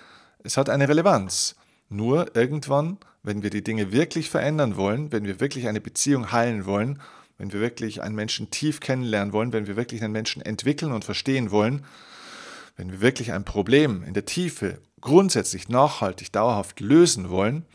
es 0.43 0.57
hat 0.57 0.71
eine 0.71 0.89
Relevanz. 0.89 1.57
Nur 1.89 2.35
irgendwann, 2.35 2.99
wenn 3.23 3.43
wir 3.43 3.51
die 3.51 3.65
Dinge 3.65 3.93
wirklich 3.93 4.31
verändern 4.31 4.77
wollen, 4.77 5.13
wenn 5.13 5.25
wir 5.25 5.41
wirklich 5.41 5.69
eine 5.69 5.81
Beziehung 5.81 6.33
heilen 6.33 6.67
wollen, 6.67 7.01
wenn 7.39 7.53
wir 7.53 7.61
wirklich 7.61 8.03
einen 8.03 8.15
Menschen 8.15 8.51
tief 8.51 8.81
kennenlernen 8.81 9.33
wollen, 9.33 9.53
wenn 9.53 9.67
wir 9.67 9.77
wirklich 9.77 10.03
einen 10.03 10.13
Menschen 10.13 10.43
entwickeln 10.43 10.93
und 10.93 11.05
verstehen 11.05 11.51
wollen, 11.51 11.85
wenn 12.77 12.91
wir 12.91 13.01
wirklich 13.01 13.33
ein 13.33 13.45
Problem 13.45 14.03
in 14.03 14.15
der 14.15 14.25
Tiefe 14.25 14.79
grundsätzlich 15.01 15.69
nachhaltig, 15.69 16.33
dauerhaft 16.33 16.81
lösen 16.81 17.29
wollen, 17.31 17.67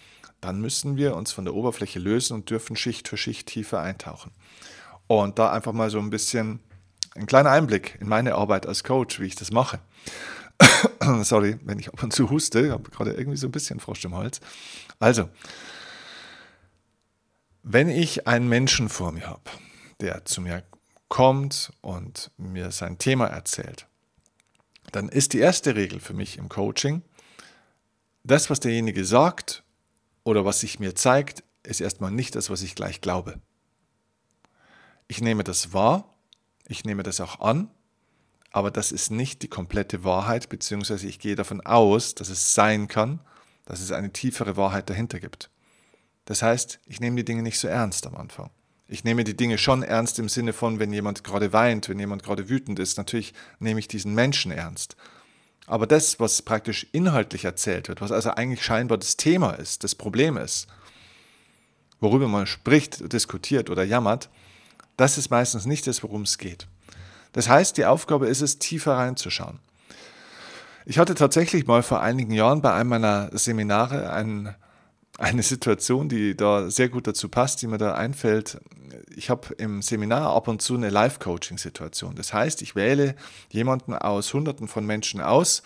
dann 0.41 0.62
müssen 0.62 0.98
wir 0.98 1.15
uns 1.15 1.31
von 1.31 1.46
der 1.46 1.53
Oberfläche 1.53 2.00
lösen 2.00 2.34
und 2.34 2.50
dürfen 2.50 2.75
Schicht 2.75 3.08
für 3.08 3.17
Schicht 3.17 3.48
tiefer 3.48 3.81
eintauchen. 3.81 4.31
Und 5.08 5.39
da 5.39 5.51
einfach 5.51 5.74
mal 5.74 5.89
so 5.89 6.00
ein 6.00 6.10
bisschen 6.10 6.60
ein 7.16 7.25
kleiner 7.25 7.51
Einblick 7.51 7.98
in 8.00 8.08
meine 8.08 8.36
Arbeit 8.36 8.66
als 8.66 8.84
Coach, 8.84 9.20
wie 9.20 9.25
ich 9.25 9.36
das 9.36 9.51
mache. 9.51 9.80
Sorry, 11.24 11.58
wenn 11.63 11.80
ich 11.80 11.89
ab 11.89 12.04
und 12.04 12.13
zu 12.13 12.30
huste, 12.30 12.66
ich 12.66 12.72
habe 12.72 12.89
gerade 12.89 13.13
irgendwie 13.13 13.38
so 13.38 13.48
ein 13.48 13.51
bisschen 13.51 13.80
Frost 13.80 14.06
im 14.06 14.16
Hals. 14.16 14.39
Also, 15.00 15.30
wenn 17.63 17.89
ich 17.89 18.28
einen 18.28 18.48
Menschen 18.48 18.89
vor 18.89 19.12
mir 19.12 19.28
habe, 19.28 19.50
der 20.00 20.25
zu 20.25 20.42
mir 20.42 20.63
kommt 21.08 21.72
und 21.82 22.32
mir 22.38 22.72
sein 22.72 22.98
Thema 22.98 23.28
erzählt, 23.28 23.88
dann 24.92 25.10
ist 25.10 25.34
die 25.34 25.39
erste 25.39 25.75
Regel 25.75 26.00
für 26.00 26.13
mich 26.13 26.38
im 26.38 26.50
Coaching, 26.50 27.04
das, 28.24 28.50
was 28.50 28.60
derjenige 28.60 29.06
sagt 29.06 29.63
oder 30.24 30.46
was 30.46 30.60
sich 30.60 30.80
mir 30.80 30.96
zeigt, 30.96 31.44
ist 31.63 31.82
erstmal 31.82 32.12
nicht 32.12 32.36
das, 32.36 32.50
was 32.50 32.62
ich 32.62 32.75
gleich 32.75 33.01
glaube. 33.01 33.39
Ich 35.08 35.22
nehme 35.22 35.44
das 35.44 35.74
wahr 35.74 36.13
ich 36.70 36.86
nehme 36.86 37.04
das 37.04 37.20
auch 37.20 37.42
an, 37.42 37.70
aber 38.52 38.72
das 38.72 38.92
ist 38.92 39.12
nicht 39.12 39.42
die 39.42 39.48
komplette 39.48 40.04
Wahrheit, 40.04 40.50
beziehungsweise 40.50 41.08
ich 41.08 41.20
gehe 41.20 41.36
davon 41.36 41.62
aus, 41.62 42.16
dass 42.16 42.30
es 42.30 42.54
sein 42.54 42.88
kann, 42.88 43.20
dass 43.66 43.82
es 43.82 43.92
eine 43.92 44.12
tiefere 44.12 44.56
Wahrheit 44.56 44.90
dahinter 44.90 45.20
gibt. 45.20 45.50
Das 46.26 46.42
heißt, 46.42 46.80
ich 46.86 47.00
nehme 47.00 47.18
die 47.18 47.26
Dinge 47.26 47.44
nicht 47.44 47.60
so 47.60 47.68
ernst 47.68 48.08
am 48.08 48.16
Anfang. 48.16 48.50
Ich 48.88 49.04
nehme 49.04 49.24
die 49.24 49.38
Dinge 49.38 49.58
schon 49.58 49.84
ernst 49.84 50.18
im 50.18 50.30
Sinne 50.30 50.54
von, 50.54 50.80
wenn 50.80 50.94
jemand 50.94 51.24
gerade 51.24 51.54
weint, 51.54 51.90
wenn 51.90 52.00
jemand 52.00 52.24
gerade 52.24 52.50
wütend 52.50 52.80
ist, 52.80 52.98
natürlich 52.98 53.34
nehme 53.60 53.80
ich 53.80 53.88
diesen 53.88 54.16
Menschen 54.16 54.52
ernst. 54.52 54.96
Aber 55.68 55.86
das, 55.86 56.20
was 56.20 56.42
praktisch 56.42 56.88
inhaltlich 56.92 57.46
erzählt 57.46 57.88
wird, 57.88 58.02
was 58.02 58.12
also 58.12 58.32
eigentlich 58.32 58.64
scheinbar 58.64 58.98
das 58.98 59.18
Thema 59.18 59.52
ist, 59.52 59.84
das 59.84 59.94
Problem 59.94 60.38
ist, 60.38 60.68
worüber 62.00 62.28
man 62.28 62.48
spricht, 62.48 63.14
diskutiert 63.14 63.70
oder 63.70 63.84
jammert, 63.84 64.30
das 65.00 65.18
ist 65.18 65.29
meistens 65.29 65.65
nicht 65.65 65.88
das, 65.88 66.03
worum 66.03 66.24
es 66.24 66.38
geht. 66.38 66.68
Das 67.32 67.48
heißt, 67.48 67.77
die 67.77 67.86
Aufgabe 67.86 68.27
ist 68.27 68.41
es, 68.41 68.60
tiefer 68.60 68.98
reinzuschauen. 68.98 69.60
Ich 70.86 70.98
hatte 70.98 71.15
tatsächlich 71.15 71.68
mal 71.68 71.84
vor 71.84 72.01
einigen 72.01 72.34
Jahren 72.34 72.62
bei 72.62 72.74
einem 72.74 72.89
meiner 72.89 73.29
Seminare 73.38 74.12
ein, 74.12 74.56
eine 75.18 75.44
Situation, 75.44 76.10
die 76.10 76.36
da 76.36 76.70
sehr 76.70 76.89
gut 76.89 77.08
dazu 77.08 77.29
passt, 77.29 77.62
die 77.62 77.68
mir 77.68 77.77
da 77.77 77.94
einfällt. 77.94 78.60
Ich 79.15 79.29
habe 79.29 79.53
im 79.56 79.82
Seminar 79.82 80.36
ab 80.36 80.48
und 80.48 80.62
zu 80.62 80.75
eine 80.75 80.89
Live-Coaching-Situation. 80.89 82.15
Das 82.15 82.34
heißt, 82.34 82.62
ich 82.62 82.75
wähle 82.75 83.15
jemanden 83.50 83.94
aus 83.94 84.34
Hunderten 84.34 84.68
von 84.68 84.86
Menschen 84.86 85.22
aus, 85.22 85.63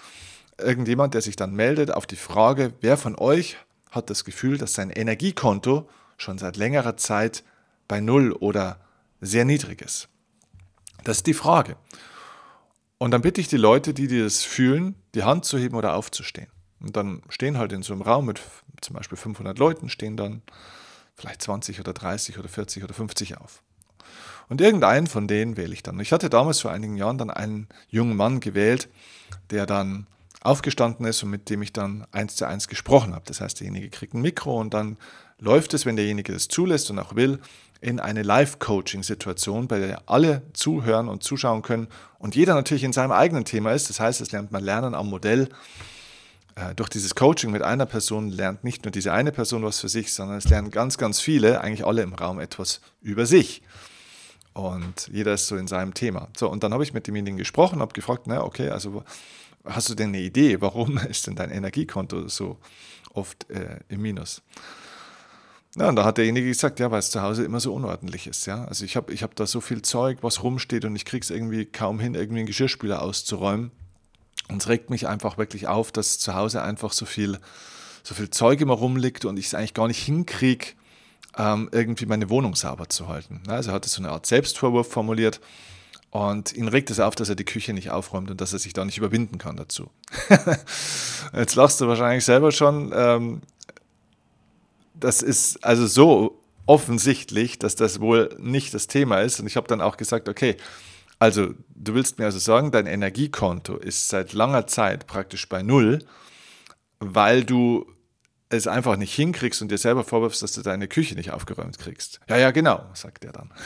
irgendjemand, 0.57 1.13
der 1.13 1.21
sich 1.21 1.35
dann 1.35 1.53
meldet 1.53 1.91
auf 1.91 2.05
die 2.05 2.17
Frage, 2.17 2.73
wer 2.81 2.97
von 2.97 3.15
euch 3.15 3.57
hat 3.91 4.09
das 4.09 4.25
Gefühl, 4.25 4.57
dass 4.57 4.73
sein 4.73 4.89
Energiekonto 4.89 5.89
schon 6.17 6.37
seit 6.37 6.57
längerer 6.57 6.97
Zeit 6.97 7.43
bei 7.87 8.01
Null 8.01 8.31
oder 8.33 8.77
sehr 9.25 9.45
niedrig 9.45 9.81
ist. 9.81 10.09
Das 11.03 11.17
ist 11.17 11.27
die 11.27 11.33
Frage. 11.33 11.75
Und 12.97 13.11
dann 13.11 13.21
bitte 13.21 13.41
ich 13.41 13.47
die 13.47 13.57
Leute, 13.57 13.93
die 13.93 14.07
das 14.07 14.43
fühlen, 14.43 14.95
die 15.15 15.23
Hand 15.23 15.45
zu 15.45 15.57
heben 15.57 15.75
oder 15.75 15.95
aufzustehen. 15.95 16.47
Und 16.79 16.95
dann 16.95 17.21
stehen 17.29 17.57
halt 17.57 17.71
in 17.73 17.83
so 17.83 17.93
einem 17.93 18.01
Raum 18.01 18.25
mit 18.25 18.41
zum 18.81 18.95
Beispiel 18.95 19.17
500 19.17 19.57
Leuten, 19.57 19.89
stehen 19.89 20.17
dann 20.17 20.41
vielleicht 21.15 21.41
20 21.41 21.79
oder 21.79 21.93
30 21.93 22.39
oder 22.39 22.49
40 22.49 22.83
oder 22.83 22.93
50 22.93 23.37
auf. 23.37 23.61
Und 24.49 24.61
irgendeinen 24.61 25.07
von 25.07 25.27
denen 25.27 25.57
wähle 25.57 25.73
ich 25.73 25.83
dann. 25.83 25.99
Ich 25.99 26.11
hatte 26.11 26.29
damals 26.29 26.59
vor 26.59 26.71
einigen 26.71 26.97
Jahren 26.97 27.17
dann 27.17 27.29
einen 27.29 27.67
jungen 27.87 28.15
Mann 28.15 28.39
gewählt, 28.39 28.89
der 29.49 29.65
dann 29.65 30.07
aufgestanden 30.41 31.05
ist 31.05 31.23
und 31.23 31.29
mit 31.29 31.49
dem 31.49 31.61
ich 31.61 31.71
dann 31.71 32.05
eins 32.11 32.35
zu 32.35 32.45
eins 32.45 32.67
gesprochen 32.67 33.13
habe. 33.13 33.23
Das 33.25 33.39
heißt, 33.39 33.61
derjenige 33.61 33.89
kriegt 33.89 34.13
ein 34.13 34.21
Mikro 34.21 34.59
und 34.59 34.73
dann 34.73 34.97
läuft 35.39 35.73
es, 35.73 35.85
wenn 35.85 35.95
derjenige 35.95 36.33
das 36.33 36.49
zulässt 36.49 36.89
und 36.91 36.99
auch 36.99 37.15
will, 37.15 37.39
in 37.83 37.99
eine 37.99 38.23
Live-Coaching-Situation, 38.23 39.67
bei 39.67 39.77
der 39.77 40.03
alle 40.05 40.41
zuhören 40.53 41.09
und 41.09 41.21
zuschauen 41.21 41.61
können 41.61 41.87
und 42.17 42.33
jeder 42.33 42.53
natürlich 42.53 42.85
in 42.85 42.93
seinem 42.93 43.11
eigenen 43.11 43.43
Thema 43.43 43.73
ist. 43.73 43.89
Das 43.89 43.99
heißt, 43.99 44.21
es 44.21 44.31
lernt 44.31 44.53
man 44.53 44.63
lernen 44.63 44.95
am 44.95 45.09
Modell. 45.09 45.49
Äh, 46.55 46.75
durch 46.75 46.87
dieses 46.87 47.13
Coaching 47.13 47.51
mit 47.51 47.61
einer 47.61 47.85
Person 47.85 48.29
lernt 48.29 48.63
nicht 48.63 48.85
nur 48.85 48.91
diese 48.91 49.11
eine 49.11 49.33
Person 49.33 49.63
was 49.63 49.81
für 49.81 49.89
sich, 49.89 50.13
sondern 50.13 50.37
es 50.37 50.45
lernen 50.45 50.71
ganz, 50.71 50.97
ganz 50.97 51.19
viele, 51.19 51.59
eigentlich 51.59 51.85
alle 51.85 52.03
im 52.03 52.13
Raum 52.13 52.39
etwas 52.39 52.79
über 53.01 53.25
sich. 53.25 53.61
Und 54.53 55.09
jeder 55.11 55.33
ist 55.33 55.47
so 55.47 55.57
in 55.57 55.67
seinem 55.67 55.93
Thema. 55.93 56.29
So, 56.37 56.49
und 56.49 56.63
dann 56.63 56.71
habe 56.71 56.83
ich 56.83 56.93
mit 56.93 57.07
demjenigen 57.07 57.37
gesprochen, 57.37 57.81
habe 57.81 57.93
gefragt, 57.93 58.27
na 58.27 58.43
okay, 58.43 58.69
also 58.69 59.03
hast 59.65 59.89
du 59.89 59.95
denn 59.95 60.09
eine 60.09 60.21
Idee, 60.21 60.61
warum 60.61 60.97
ist 61.09 61.27
denn 61.27 61.35
dein 61.35 61.51
Energiekonto 61.51 62.29
so 62.29 62.59
oft 63.13 63.49
äh, 63.49 63.79
im 63.89 64.01
Minus? 64.01 64.41
Ja, 65.75 65.89
und 65.89 65.95
da 65.95 66.05
hat 66.05 66.17
derjenige 66.17 66.47
gesagt, 66.47 66.79
ja, 66.79 66.91
weil 66.91 66.99
es 66.99 67.09
zu 67.09 67.21
Hause 67.21 67.43
immer 67.43 67.59
so 67.59 67.73
unordentlich 67.73 68.27
ist. 68.27 68.45
Ja? 68.45 68.65
Also 68.65 68.85
ich 68.85 68.95
habe 68.95 69.11
ich 69.11 69.23
hab 69.23 69.35
da 69.35 69.47
so 69.47 69.59
viel 69.59 69.81
Zeug, 69.81 70.19
was 70.21 70.43
rumsteht 70.43 70.85
und 70.85 70.95
ich 70.95 71.05
kriege 71.05 71.23
es 71.23 71.31
irgendwie 71.31 71.65
kaum 71.65 71.99
hin, 71.99 72.13
irgendwie 72.13 72.39
einen 72.39 72.47
Geschirrspüler 72.47 73.01
auszuräumen. 73.01 73.71
Und 74.49 74.61
es 74.61 74.67
regt 74.67 74.89
mich 74.89 75.07
einfach 75.07 75.37
wirklich 75.37 75.67
auf, 75.67 75.91
dass 75.91 76.19
zu 76.19 76.35
Hause 76.35 76.61
einfach 76.61 76.93
so 76.93 77.05
viel, 77.05 77.39
so 78.03 78.13
viel 78.13 78.29
Zeug 78.29 78.61
immer 78.61 78.73
rumliegt 78.73 79.25
und 79.25 79.37
ich 79.39 79.47
es 79.47 79.55
eigentlich 79.55 79.73
gar 79.73 79.87
nicht 79.87 80.03
hinkriege, 80.03 80.67
ähm, 81.37 81.69
irgendwie 81.71 82.05
meine 82.05 82.29
Wohnung 82.29 82.55
sauber 82.55 82.89
zu 82.89 83.07
halten. 83.07 83.41
Also 83.47 83.71
er 83.71 83.75
hat 83.75 83.85
so 83.85 84.01
eine 84.01 84.11
Art 84.11 84.25
Selbstvorwurf 84.25 84.87
formuliert. 84.91 85.39
Und 86.11 86.53
ihn 86.53 86.67
regt 86.67 86.91
es 86.91 86.99
auf, 86.99 87.15
dass 87.15 87.29
er 87.29 87.35
die 87.35 87.43
Küche 87.43 87.73
nicht 87.73 87.89
aufräumt 87.89 88.29
und 88.29 88.39
dass 88.39 88.53
er 88.53 88.59
sich 88.59 88.73
da 88.73 88.85
nicht 88.85 88.99
überwinden 88.99 89.39
kann 89.39 89.57
dazu. 89.57 89.89
Jetzt 91.33 91.55
lachst 91.55 91.81
du 91.81 91.87
wahrscheinlich 91.87 92.23
selber 92.23 92.51
schon. 92.51 92.93
Ähm, 92.95 93.41
das 94.93 95.21
ist 95.21 95.63
also 95.63 95.87
so 95.87 96.43
offensichtlich, 96.65 97.59
dass 97.59 97.75
das 97.75 97.99
wohl 97.99 98.35
nicht 98.39 98.73
das 98.73 98.87
Thema 98.87 99.21
ist. 99.21 99.39
Und 99.39 99.47
ich 99.47 99.57
habe 99.57 99.67
dann 99.67 99.81
auch 99.81 99.97
gesagt, 99.97 100.29
okay, 100.29 100.55
also 101.19 101.53
du 101.75 101.93
willst 101.93 102.19
mir 102.19 102.25
also 102.25 102.39
sagen, 102.39 102.71
dein 102.71 102.87
Energiekonto 102.87 103.77
ist 103.77 104.07
seit 104.07 104.33
langer 104.33 104.67
Zeit 104.67 105.07
praktisch 105.07 105.47
bei 105.49 105.61
Null, 105.61 105.99
weil 106.99 107.43
du 107.43 107.85
es 108.49 108.67
einfach 108.67 108.97
nicht 108.97 109.13
hinkriegst 109.13 109.61
und 109.61 109.71
dir 109.71 109.77
selber 109.77 110.03
vorwirfst, 110.03 110.41
dass 110.41 110.53
du 110.53 110.61
deine 110.61 110.87
Küche 110.87 111.15
nicht 111.15 111.31
aufgeräumt 111.31 111.79
kriegst. 111.79 112.19
Ja, 112.29 112.37
ja, 112.37 112.51
genau, 112.51 112.83
sagt 112.93 113.25
er 113.25 113.31
dann. 113.31 113.51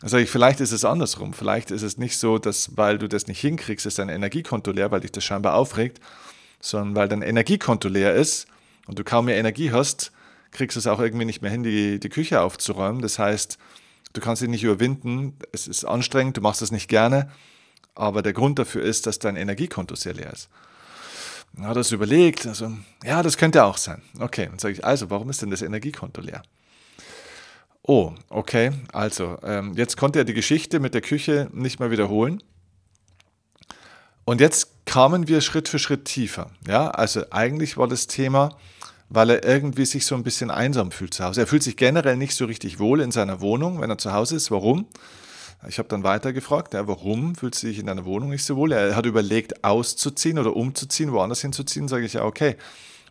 Also 0.00 0.16
ich, 0.16 0.30
vielleicht 0.30 0.60
ist 0.60 0.70
es 0.70 0.84
andersrum. 0.84 1.34
Vielleicht 1.34 1.72
ist 1.72 1.82
es 1.82 1.98
nicht 1.98 2.18
so, 2.18 2.38
dass 2.38 2.76
weil 2.76 2.98
du 2.98 3.08
das 3.08 3.26
nicht 3.26 3.40
hinkriegst, 3.40 3.84
ist 3.84 3.98
dein 3.98 4.08
Energiekonto 4.08 4.70
leer, 4.70 4.92
weil 4.92 5.00
dich 5.00 5.10
das 5.10 5.24
scheinbar 5.24 5.54
aufregt, 5.54 5.98
sondern 6.60 6.94
weil 6.94 7.08
dein 7.08 7.22
Energiekonto 7.22 7.88
leer 7.88 8.14
ist 8.14 8.46
und 8.88 8.98
du 8.98 9.04
kaum 9.04 9.26
mehr 9.26 9.36
Energie 9.36 9.70
hast, 9.70 10.10
kriegst 10.50 10.74
du 10.76 10.80
es 10.80 10.86
auch 10.86 10.98
irgendwie 10.98 11.26
nicht 11.26 11.42
mehr 11.42 11.50
hin, 11.50 11.62
die, 11.62 12.00
die 12.00 12.08
Küche 12.08 12.40
aufzuräumen. 12.40 13.02
Das 13.02 13.18
heißt, 13.18 13.58
du 14.14 14.20
kannst 14.20 14.42
dich 14.42 14.48
nicht 14.48 14.64
überwinden, 14.64 15.36
es 15.52 15.68
ist 15.68 15.84
anstrengend, 15.84 16.36
du 16.36 16.40
machst 16.40 16.62
es 16.62 16.72
nicht 16.72 16.88
gerne, 16.88 17.30
aber 17.94 18.22
der 18.22 18.32
Grund 18.32 18.58
dafür 18.58 18.82
ist, 18.82 19.06
dass 19.06 19.18
dein 19.18 19.36
Energiekonto 19.36 19.94
sehr 19.94 20.14
leer 20.14 20.32
ist. 20.32 20.48
Dann 21.54 21.66
hat 21.66 21.76
er 21.76 21.80
es 21.80 21.92
überlegt, 21.92 22.46
also, 22.46 22.72
ja, 23.04 23.22
das 23.22 23.36
könnte 23.36 23.64
auch 23.64 23.76
sein. 23.76 24.02
Okay, 24.18 24.46
dann 24.46 24.58
sage 24.58 24.74
ich, 24.74 24.84
also, 24.84 25.10
warum 25.10 25.30
ist 25.30 25.42
denn 25.42 25.50
das 25.50 25.62
Energiekonto 25.62 26.20
leer? 26.20 26.42
Oh, 27.82 28.12
okay, 28.28 28.72
also, 28.92 29.38
ähm, 29.42 29.74
jetzt 29.74 29.96
konnte 29.96 30.20
er 30.20 30.24
die 30.24 30.34
Geschichte 30.34 30.78
mit 30.78 30.94
der 30.94 31.00
Küche 31.00 31.48
nicht 31.52 31.80
mehr 31.80 31.90
wiederholen. 31.90 32.42
Und 34.24 34.42
jetzt 34.42 34.84
kamen 34.84 35.26
wir 35.26 35.40
Schritt 35.40 35.68
für 35.68 35.78
Schritt 35.78 36.04
tiefer. 36.04 36.50
Ja, 36.66 36.90
also 36.90 37.24
eigentlich 37.30 37.78
war 37.78 37.88
das 37.88 38.06
Thema, 38.06 38.58
weil 39.10 39.30
er 39.30 39.44
irgendwie 39.44 39.86
sich 39.86 40.04
so 40.06 40.14
ein 40.14 40.22
bisschen 40.22 40.50
einsam 40.50 40.90
fühlt 40.90 41.14
zu 41.14 41.24
Hause. 41.24 41.40
Er 41.40 41.46
fühlt 41.46 41.62
sich 41.62 41.76
generell 41.76 42.16
nicht 42.16 42.34
so 42.34 42.44
richtig 42.44 42.78
wohl 42.78 43.00
in 43.00 43.10
seiner 43.10 43.40
Wohnung, 43.40 43.80
wenn 43.80 43.90
er 43.90 43.98
zu 43.98 44.12
Hause 44.12 44.36
ist. 44.36 44.50
Warum? 44.50 44.86
Ich 45.66 45.78
habe 45.78 45.88
dann 45.88 46.04
weiter 46.04 46.32
gefragt, 46.32 46.74
ja, 46.74 46.86
warum 46.86 47.34
fühlt 47.34 47.60
du 47.60 47.66
dich 47.66 47.78
in 47.78 47.86
deiner 47.86 48.04
Wohnung 48.04 48.30
nicht 48.30 48.44
so 48.44 48.56
wohl? 48.56 48.70
Er 48.72 48.94
hat 48.94 49.06
überlegt, 49.06 49.64
auszuziehen 49.64 50.38
oder 50.38 50.54
umzuziehen, 50.54 51.12
woanders 51.12 51.40
hinzuziehen. 51.40 51.88
Sage 51.88 52.04
ich 52.04 52.12
ja, 52.12 52.24
okay, 52.24 52.56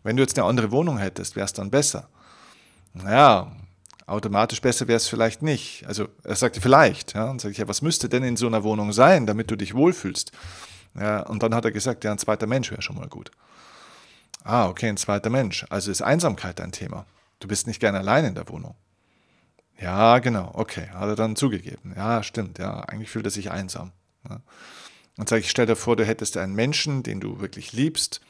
wenn 0.02 0.16
du 0.16 0.22
jetzt 0.22 0.38
eine 0.38 0.46
andere 0.46 0.70
Wohnung 0.70 0.98
hättest, 0.98 1.36
wäre 1.36 1.44
es 1.44 1.52
dann 1.52 1.70
besser. 1.70 2.08
Naja, 2.94 3.52
automatisch 4.06 4.62
besser 4.62 4.88
wäre 4.88 4.96
es 4.96 5.08
vielleicht 5.08 5.42
nicht. 5.42 5.84
Also 5.86 6.08
er 6.24 6.36
sagte 6.36 6.60
vielleicht. 6.60 7.14
Ja, 7.14 7.26
dann 7.26 7.38
sage 7.38 7.52
ich, 7.52 7.58
ja, 7.58 7.68
was 7.68 7.82
müsste 7.82 8.08
denn 8.08 8.24
in 8.24 8.36
so 8.36 8.46
einer 8.46 8.62
Wohnung 8.62 8.92
sein, 8.92 9.26
damit 9.26 9.50
du 9.50 9.56
dich 9.56 9.74
wohlfühlst? 9.74 10.32
Ja, 10.98 11.20
und 11.22 11.42
dann 11.42 11.54
hat 11.54 11.66
er 11.66 11.72
gesagt, 11.72 12.04
ja, 12.04 12.12
ein 12.12 12.18
zweiter 12.18 12.46
Mensch 12.46 12.70
wäre 12.70 12.82
schon 12.82 12.96
mal 12.96 13.08
gut. 13.08 13.30
Ah, 14.44 14.68
okay, 14.68 14.88
ein 14.88 14.96
zweiter 14.96 15.30
Mensch. 15.30 15.66
Also 15.70 15.90
ist 15.90 16.02
Einsamkeit 16.02 16.58
dein 16.58 16.72
Thema. 16.72 17.06
Du 17.40 17.48
bist 17.48 17.66
nicht 17.66 17.80
gerne 17.80 17.98
allein 17.98 18.24
in 18.24 18.34
der 18.34 18.48
Wohnung. 18.48 18.74
Ja, 19.80 20.18
genau, 20.18 20.50
okay, 20.54 20.88
hat 20.92 21.08
er 21.08 21.16
dann 21.16 21.36
zugegeben. 21.36 21.94
Ja, 21.96 22.22
stimmt, 22.22 22.58
ja, 22.58 22.80
eigentlich 22.80 23.10
fühlt 23.10 23.26
er 23.26 23.30
sich 23.30 23.50
einsam. 23.50 23.92
Ja. 24.28 24.40
Und 25.16 25.28
sage 25.28 25.40
ich, 25.40 25.50
stell 25.50 25.66
dir 25.66 25.76
vor, 25.76 25.96
du 25.96 26.04
hättest 26.04 26.36
einen 26.36 26.54
Menschen, 26.54 27.02
den 27.02 27.20
du 27.20 27.40
wirklich 27.40 27.72
liebst 27.72 28.20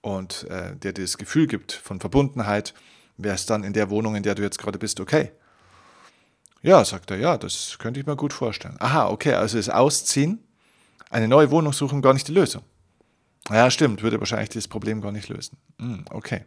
und 0.00 0.44
äh, 0.44 0.74
der 0.76 0.92
dir 0.92 1.02
das 1.02 1.16
Gefühl 1.18 1.46
gibt 1.46 1.72
von 1.72 2.00
Verbundenheit, 2.00 2.74
wäre 3.16 3.34
es 3.34 3.46
dann 3.46 3.64
in 3.64 3.72
der 3.72 3.90
Wohnung, 3.90 4.16
in 4.16 4.22
der 4.22 4.34
du 4.34 4.42
jetzt 4.42 4.58
gerade 4.58 4.78
bist, 4.78 5.00
okay? 5.00 5.30
Ja, 6.62 6.84
sagt 6.84 7.10
er, 7.10 7.18
ja, 7.18 7.36
das 7.38 7.76
könnte 7.78 8.00
ich 8.00 8.06
mir 8.06 8.16
gut 8.16 8.32
vorstellen. 8.32 8.76
Aha, 8.80 9.08
okay, 9.08 9.34
also 9.34 9.58
ist 9.58 9.68
Ausziehen, 9.68 10.42
eine 11.10 11.28
neue 11.28 11.50
Wohnung 11.50 11.72
suchen 11.72 12.02
gar 12.02 12.12
nicht 12.12 12.26
die 12.26 12.32
Lösung. 12.32 12.62
Ja, 13.50 13.70
stimmt, 13.70 14.02
würde 14.02 14.18
wahrscheinlich 14.18 14.48
dieses 14.48 14.68
Problem 14.68 15.00
gar 15.00 15.12
nicht 15.12 15.28
lösen. 15.28 15.58
Hm, 15.78 16.04
okay. 16.10 16.44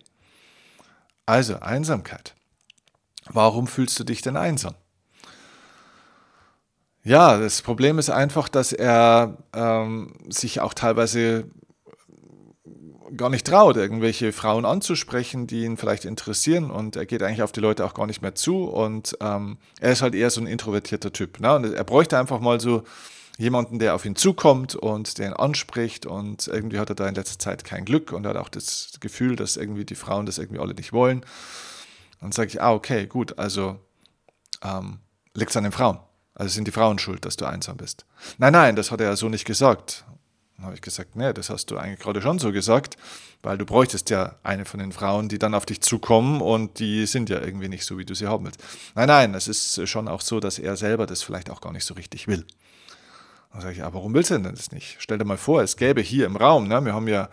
Also, 1.25 1.60
Einsamkeit. 1.60 2.36
Warum 3.29 3.68
fühlst 3.68 4.00
du 4.00 4.03
dich 4.03 4.22
denn 4.22 4.36
einsam? 4.36 4.75
Ja, 7.03 7.38
das 7.38 7.62
Problem 7.62 7.98
ist 8.00 8.10
einfach, 8.10 8.50
dass 8.50 8.74
er 8.74 9.38
ähm, 9.53 10.13
sich 10.29 10.60
auch 10.60 10.74
teilweise 10.74 11.46
gar 13.15 13.29
nicht 13.29 13.48
traut, 13.48 13.77
irgendwelche 13.77 14.32
Frauen 14.32 14.65
anzusprechen, 14.65 15.48
die 15.48 15.63
ihn 15.63 15.77
vielleicht 15.77 16.06
interessieren 16.06 16.70
und 16.70 16.96
er 16.96 17.06
geht 17.06 17.24
eigentlich 17.24 17.41
auf 17.41 17.51
die 17.51 17.62
Leute 17.62 17.86
auch 17.86 17.94
gar 17.94 18.06
nicht 18.06 18.22
mehr 18.22 18.36
zu 18.36 18.65
und 18.65 19.18
ähm, 19.22 19.58
er 19.79 19.91
ist 19.91 20.01
halt 20.01 20.13
eher 20.13 20.29
so 20.29 20.41
ein 20.41 20.48
introvertierter 20.48 21.12
Typ. 21.12 21.39
Ne? 21.39 21.56
Und 21.56 21.74
er 21.74 21.84
bräuchte 21.84 22.18
einfach 22.18 22.39
mal 22.39 22.60
so 22.60 22.84
jemanden, 23.39 23.79
der 23.79 23.96
auf 23.96 24.05
ihn 24.05 24.17
zukommt 24.17 24.75
und 24.75 25.17
den 25.17 25.31
anspricht 25.31 26.05
und 26.05 26.48
irgendwie 26.48 26.77
hat 26.77 26.89
er 26.89 26.96
da 26.96 27.08
in 27.08 27.15
letzter 27.15 27.39
Zeit 27.39 27.63
kein 27.63 27.86
Glück 27.86 28.12
und 28.12 28.27
hat 28.27 28.36
auch 28.36 28.50
das 28.50 28.91
Gefühl, 29.00 29.38
dass 29.38 29.55
irgendwie 29.55 29.86
die 29.86 29.96
Frauen 29.96 30.25
das 30.25 30.38
irgendwie 30.38 30.60
alle 30.60 30.74
nicht 30.74 30.91
wollen. 30.91 31.25
Dann 32.19 32.34
sage 32.34 32.50
ich, 32.50 32.62
ah, 32.62 32.74
okay, 32.74 33.08
gut, 33.08 33.39
also 33.39 33.79
ähm, 34.62 35.00
liegt 35.34 35.51
es 35.51 35.58
an 35.58 35.63
den 35.63 35.72
Frauen. 35.72 36.00
Also 36.36 36.53
sind 36.53 36.67
die 36.67 36.74
Frauen 36.74 37.00
schuld, 37.00 37.24
dass 37.24 37.38
du 37.38 37.46
einsam 37.46 37.77
bist. 37.77 38.05
Nein, 38.38 38.51
nein, 38.51 38.75
das 38.75 38.91
hat 38.91 39.00
er 39.00 39.08
ja 39.08 39.15
so 39.15 39.29
nicht 39.29 39.46
gesagt. 39.46 40.03
Dann 40.58 40.65
habe 40.65 40.75
ich 40.75 40.81
gesagt, 40.81 41.15
nee, 41.15 41.31
das 41.31 41.50
hast 41.50 41.72
du 41.72 41.77
eigentlich 41.77 42.00
gerade 42.00 42.22
schon 42.22 42.39
so 42.39 42.51
gesagt, 42.51 42.98
weil 43.41 43.58
du 43.58 43.65
bräuchtest 43.65 44.10
ja 44.10 44.36
eine 44.43 44.65
von 44.65 44.81
den 44.81 44.91
Frauen, 44.91 45.29
die 45.29 45.39
dann 45.39 45.53
auf 45.53 45.65
dich 45.65 45.79
zukommen 45.79 46.41
und 46.41 46.79
die 46.79 47.05
sind 47.05 47.29
ja 47.29 47.39
irgendwie 47.39 47.69
nicht 47.69 47.86
so, 47.86 47.98
wie 47.98 48.03
du 48.03 48.13
sie 48.15 48.27
haben 48.27 48.43
willst. 48.43 48.62
Nein, 48.96 49.08
nein, 49.08 49.34
es 49.34 49.48
ist 49.48 49.88
schon 49.88 50.10
auch 50.10 50.19
so, 50.19 50.41
dass 50.41 50.60
er 50.60 50.75
selber 50.75 51.05
das 51.05 51.24
vielleicht 51.24 51.50
auch 51.50 51.62
gar 51.62 51.72
nicht 51.72 51.86
so 51.86 51.93
richtig 51.93 52.27
will. 52.27 52.46
Dann 53.51 53.62
sage 53.62 53.74
ich, 53.74 53.84
aber 53.84 53.96
warum 53.96 54.13
willst 54.13 54.29
du 54.29 54.36
denn 54.36 54.56
das 54.56 54.72
nicht? 54.72 54.98
Stell 55.00 55.18
dir 55.18 55.25
mal 55.25 55.38
vor, 55.38 55.62
es 55.62 55.75
gäbe 55.75 56.01
hier 56.01 56.25
im 56.25 56.36
Raum, 56.36 56.68
ne, 56.68 56.84
wir 56.86 56.94
haben 56.94 57.08
ja 57.08 57.29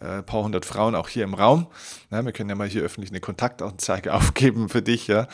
ein 0.00 0.20
äh, 0.20 0.22
paar 0.22 0.42
hundert 0.42 0.64
Frauen 0.64 0.94
auch 0.94 1.08
hier 1.08 1.24
im 1.24 1.34
Raum. 1.34 1.66
Ne, 2.10 2.24
wir 2.24 2.32
können 2.32 2.48
ja 2.48 2.56
mal 2.56 2.68
hier 2.68 2.82
öffentlich 2.82 3.10
eine 3.10 3.20
Kontaktanzeige 3.20 4.12
aufgeben 4.14 4.68
für 4.68 4.82
dich. 4.82 5.06
Ja. 5.06 5.28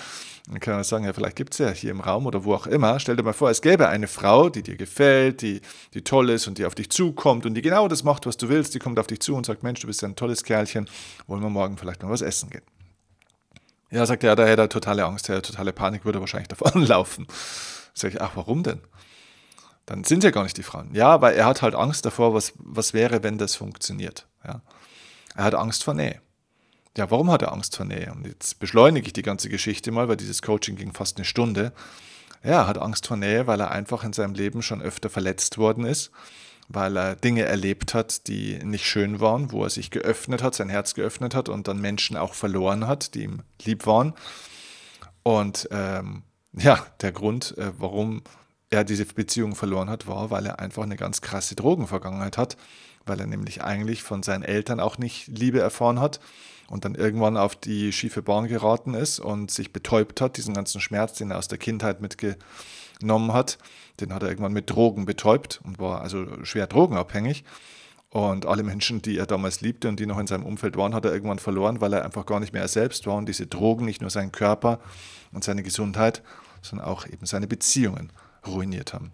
Dann 0.48 0.60
kann 0.60 0.74
man 0.74 0.84
sagen, 0.84 1.04
ja, 1.04 1.12
vielleicht 1.12 1.36
gibt 1.36 1.52
es 1.52 1.58
ja 1.58 1.70
hier 1.70 1.90
im 1.90 2.00
Raum 2.00 2.26
oder 2.26 2.44
wo 2.44 2.54
auch 2.54 2.66
immer. 2.66 2.98
Stell 3.00 3.16
dir 3.16 3.22
mal 3.22 3.34
vor, 3.34 3.50
es 3.50 3.60
gäbe 3.60 3.88
eine 3.88 4.08
Frau, 4.08 4.48
die 4.48 4.62
dir 4.62 4.76
gefällt, 4.76 5.42
die, 5.42 5.60
die 5.94 6.02
toll 6.02 6.30
ist 6.30 6.46
und 6.46 6.58
die 6.58 6.64
auf 6.64 6.74
dich 6.74 6.90
zukommt 6.90 7.44
und 7.44 7.54
die 7.54 7.62
genau 7.62 7.86
das 7.88 8.02
macht, 8.02 8.26
was 8.26 8.36
du 8.36 8.48
willst. 8.48 8.74
Die 8.74 8.78
kommt 8.78 8.98
auf 8.98 9.06
dich 9.06 9.20
zu 9.20 9.34
und 9.34 9.46
sagt, 9.46 9.62
Mensch, 9.62 9.80
du 9.80 9.86
bist 9.86 10.02
ja 10.02 10.08
ein 10.08 10.16
tolles 10.16 10.44
Kerlchen, 10.44 10.88
wollen 11.26 11.42
wir 11.42 11.50
morgen 11.50 11.76
vielleicht 11.76 12.02
mal 12.02 12.10
was 12.10 12.22
essen 12.22 12.50
gehen. 12.50 12.62
Ja, 13.90 14.04
sagt 14.04 14.24
er, 14.24 14.36
da 14.36 14.46
hätte 14.46 14.62
er 14.62 14.68
totale 14.68 15.04
Angst, 15.04 15.28
er 15.28 15.36
hätte 15.36 15.50
totale 15.50 15.72
Panik, 15.72 16.04
würde 16.04 16.20
wahrscheinlich 16.20 16.48
davon 16.48 16.82
laufen. 16.86 17.26
Sag 17.94 18.12
ich, 18.12 18.20
ach, 18.20 18.32
warum 18.34 18.62
denn? 18.62 18.80
Dann 19.88 20.04
sind 20.04 20.22
ja 20.22 20.30
gar 20.30 20.42
nicht 20.42 20.58
die 20.58 20.62
Frauen. 20.62 20.90
Ja, 20.92 21.22
weil 21.22 21.34
er 21.34 21.46
hat 21.46 21.62
halt 21.62 21.74
Angst 21.74 22.04
davor, 22.04 22.34
was, 22.34 22.52
was 22.58 22.92
wäre, 22.92 23.22
wenn 23.22 23.38
das 23.38 23.54
funktioniert. 23.54 24.26
Ja. 24.46 24.60
Er 25.34 25.44
hat 25.44 25.54
Angst 25.54 25.82
vor 25.82 25.94
Nähe. 25.94 26.20
Ja, 26.94 27.10
warum 27.10 27.30
hat 27.30 27.40
er 27.40 27.52
Angst 27.52 27.74
vor 27.74 27.86
Nähe? 27.86 28.12
Und 28.14 28.26
jetzt 28.26 28.58
beschleunige 28.58 29.06
ich 29.06 29.14
die 29.14 29.22
ganze 29.22 29.48
Geschichte 29.48 29.90
mal, 29.90 30.06
weil 30.06 30.18
dieses 30.18 30.42
Coaching 30.42 30.76
ging 30.76 30.92
fast 30.92 31.16
eine 31.16 31.24
Stunde. 31.24 31.72
Ja, 32.44 32.50
er 32.50 32.66
hat 32.66 32.76
Angst 32.76 33.06
vor 33.06 33.16
Nähe, 33.16 33.46
weil 33.46 33.60
er 33.60 33.70
einfach 33.70 34.04
in 34.04 34.12
seinem 34.12 34.34
Leben 34.34 34.60
schon 34.60 34.82
öfter 34.82 35.08
verletzt 35.08 35.56
worden 35.56 35.86
ist, 35.86 36.10
weil 36.68 36.94
er 36.98 37.16
Dinge 37.16 37.46
erlebt 37.46 37.94
hat, 37.94 38.28
die 38.28 38.58
nicht 38.62 38.84
schön 38.84 39.20
waren, 39.20 39.52
wo 39.52 39.64
er 39.64 39.70
sich 39.70 39.90
geöffnet 39.90 40.42
hat, 40.42 40.54
sein 40.54 40.68
Herz 40.68 40.92
geöffnet 40.92 41.34
hat 41.34 41.48
und 41.48 41.66
dann 41.66 41.80
Menschen 41.80 42.18
auch 42.18 42.34
verloren 42.34 42.86
hat, 42.86 43.14
die 43.14 43.22
ihm 43.22 43.42
lieb 43.64 43.86
waren. 43.86 44.12
Und 45.22 45.66
ähm, 45.70 46.24
ja, 46.52 46.84
der 47.00 47.12
Grund, 47.12 47.56
äh, 47.56 47.72
warum 47.78 48.22
er 48.70 48.84
diese 48.84 49.04
Beziehung 49.06 49.54
verloren 49.54 49.88
hat, 49.88 50.06
war, 50.06 50.30
weil 50.30 50.46
er 50.46 50.58
einfach 50.58 50.82
eine 50.82 50.96
ganz 50.96 51.20
krasse 51.20 51.54
Drogenvergangenheit 51.54 52.36
hat, 52.36 52.56
weil 53.06 53.20
er 53.20 53.26
nämlich 53.26 53.62
eigentlich 53.62 54.02
von 54.02 54.22
seinen 54.22 54.42
Eltern 54.42 54.80
auch 54.80 54.98
nicht 54.98 55.28
Liebe 55.28 55.60
erfahren 55.60 56.00
hat 56.00 56.20
und 56.68 56.84
dann 56.84 56.94
irgendwann 56.94 57.36
auf 57.36 57.56
die 57.56 57.92
schiefe 57.92 58.22
Bahn 58.22 58.46
geraten 58.46 58.94
ist 58.94 59.20
und 59.20 59.50
sich 59.50 59.72
betäubt 59.72 60.20
hat, 60.20 60.36
diesen 60.36 60.54
ganzen 60.54 60.80
Schmerz, 60.80 61.14
den 61.14 61.30
er 61.30 61.38
aus 61.38 61.48
der 61.48 61.58
Kindheit 61.58 62.00
mitgenommen 62.02 63.32
hat, 63.32 63.58
den 64.00 64.12
hat 64.12 64.22
er 64.22 64.28
irgendwann 64.28 64.52
mit 64.52 64.70
Drogen 64.70 65.06
betäubt 65.06 65.60
und 65.64 65.78
war 65.78 66.02
also 66.02 66.26
schwer 66.44 66.66
drogenabhängig. 66.66 67.44
Und 68.10 68.46
alle 68.46 68.62
Menschen, 68.62 69.02
die 69.02 69.18
er 69.18 69.26
damals 69.26 69.60
liebte 69.60 69.86
und 69.86 70.00
die 70.00 70.06
noch 70.06 70.18
in 70.18 70.26
seinem 70.26 70.46
Umfeld 70.46 70.78
waren, 70.78 70.94
hat 70.94 71.04
er 71.04 71.12
irgendwann 71.12 71.38
verloren, 71.38 71.82
weil 71.82 71.92
er 71.92 72.06
einfach 72.06 72.24
gar 72.24 72.40
nicht 72.40 72.54
mehr 72.54 72.62
er 72.62 72.68
selbst 72.68 73.06
war 73.06 73.16
und 73.16 73.28
diese 73.28 73.46
Drogen 73.46 73.84
nicht 73.84 74.00
nur 74.00 74.08
seinen 74.08 74.32
Körper 74.32 74.80
und 75.32 75.44
seine 75.44 75.62
Gesundheit, 75.62 76.22
sondern 76.62 76.88
auch 76.88 77.06
eben 77.06 77.26
seine 77.26 77.46
Beziehungen 77.46 78.10
ruiniert 78.46 78.92
haben. 78.92 79.12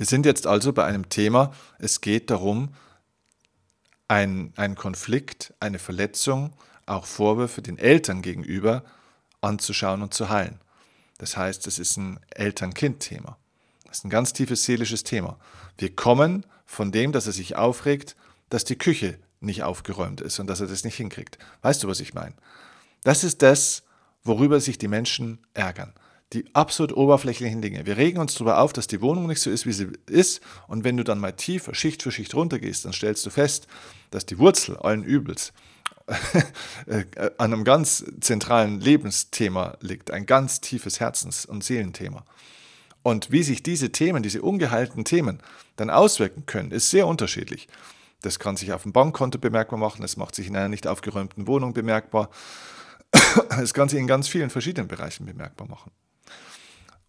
Wir 0.00 0.06
sind 0.06 0.24
jetzt 0.24 0.46
also 0.46 0.72
bei 0.72 0.84
einem 0.84 1.10
Thema, 1.10 1.52
es 1.78 2.00
geht 2.00 2.30
darum, 2.30 2.74
ein, 4.08 4.52
ein 4.56 4.74
Konflikt, 4.74 5.52
eine 5.60 5.78
Verletzung, 5.78 6.54
auch 6.86 7.04
Vorwürfe 7.04 7.60
den 7.62 7.78
Eltern 7.78 8.22
gegenüber 8.22 8.82
anzuschauen 9.42 10.02
und 10.02 10.14
zu 10.14 10.30
heilen. 10.30 10.58
Das 11.18 11.36
heißt, 11.36 11.66
es 11.66 11.78
ist 11.78 11.98
ein 11.98 12.18
Eltern-Kind-Thema. 12.30 13.36
Das 13.84 13.98
ist 13.98 14.04
ein 14.04 14.10
ganz 14.10 14.32
tiefes 14.32 14.64
seelisches 14.64 15.04
Thema. 15.04 15.38
Wir 15.76 15.94
kommen 15.94 16.46
von 16.64 16.92
dem, 16.92 17.12
dass 17.12 17.26
er 17.26 17.32
sich 17.32 17.56
aufregt, 17.56 18.16
dass 18.48 18.64
die 18.64 18.78
Küche 18.78 19.18
nicht 19.40 19.62
aufgeräumt 19.62 20.22
ist 20.22 20.38
und 20.38 20.46
dass 20.46 20.60
er 20.60 20.66
das 20.66 20.82
nicht 20.82 20.96
hinkriegt. 20.96 21.38
Weißt 21.60 21.82
du, 21.82 21.88
was 21.88 22.00
ich 22.00 22.14
meine? 22.14 22.34
Das 23.04 23.22
ist 23.22 23.42
das, 23.42 23.82
worüber 24.24 24.60
sich 24.60 24.78
die 24.78 24.88
Menschen 24.88 25.38
ärgern 25.52 25.92
die 26.32 26.44
absolut 26.54 26.96
oberflächlichen 26.96 27.60
Dinge. 27.60 27.86
Wir 27.86 27.96
regen 27.96 28.18
uns 28.18 28.34
darüber 28.34 28.60
auf, 28.60 28.72
dass 28.72 28.86
die 28.86 29.00
Wohnung 29.00 29.26
nicht 29.26 29.40
so 29.40 29.50
ist, 29.50 29.66
wie 29.66 29.72
sie 29.72 29.88
ist. 30.06 30.40
Und 30.68 30.84
wenn 30.84 30.96
du 30.96 31.02
dann 31.02 31.18
mal 31.18 31.32
tiefer, 31.32 31.74
Schicht 31.74 32.02
für 32.02 32.12
Schicht 32.12 32.34
runtergehst, 32.34 32.84
dann 32.84 32.92
stellst 32.92 33.26
du 33.26 33.30
fest, 33.30 33.66
dass 34.10 34.26
die 34.26 34.38
Wurzel 34.38 34.76
allen 34.76 35.02
Übels 35.02 35.52
äh, 36.86 37.04
an 37.38 37.52
einem 37.52 37.64
ganz 37.64 38.04
zentralen 38.20 38.80
Lebensthema 38.80 39.76
liegt, 39.80 40.10
ein 40.10 40.26
ganz 40.26 40.60
tiefes 40.60 41.00
Herzens- 41.00 41.46
und 41.46 41.64
Seelenthema. 41.64 42.24
Und 43.02 43.30
wie 43.32 43.42
sich 43.42 43.62
diese 43.62 43.90
Themen, 43.90 44.22
diese 44.22 44.42
ungeheilten 44.42 45.04
Themen 45.04 45.40
dann 45.76 45.90
auswirken 45.90 46.46
können, 46.46 46.70
ist 46.70 46.90
sehr 46.90 47.06
unterschiedlich. 47.06 47.68
Das 48.22 48.38
kann 48.38 48.56
sich 48.56 48.72
auf 48.72 48.82
dem 48.82 48.92
Bankkonto 48.92 49.38
bemerkbar 49.38 49.78
machen, 49.78 50.04
es 50.04 50.16
macht 50.16 50.34
sich 50.34 50.46
in 50.46 50.56
einer 50.56 50.68
nicht 50.68 50.86
aufgeräumten 50.86 51.46
Wohnung 51.46 51.72
bemerkbar. 51.72 52.30
Es 53.62 53.74
kann 53.74 53.88
sich 53.88 53.98
in 53.98 54.06
ganz 54.06 54.28
vielen 54.28 54.50
verschiedenen 54.50 54.86
Bereichen 54.86 55.26
bemerkbar 55.26 55.66
machen. 55.66 55.90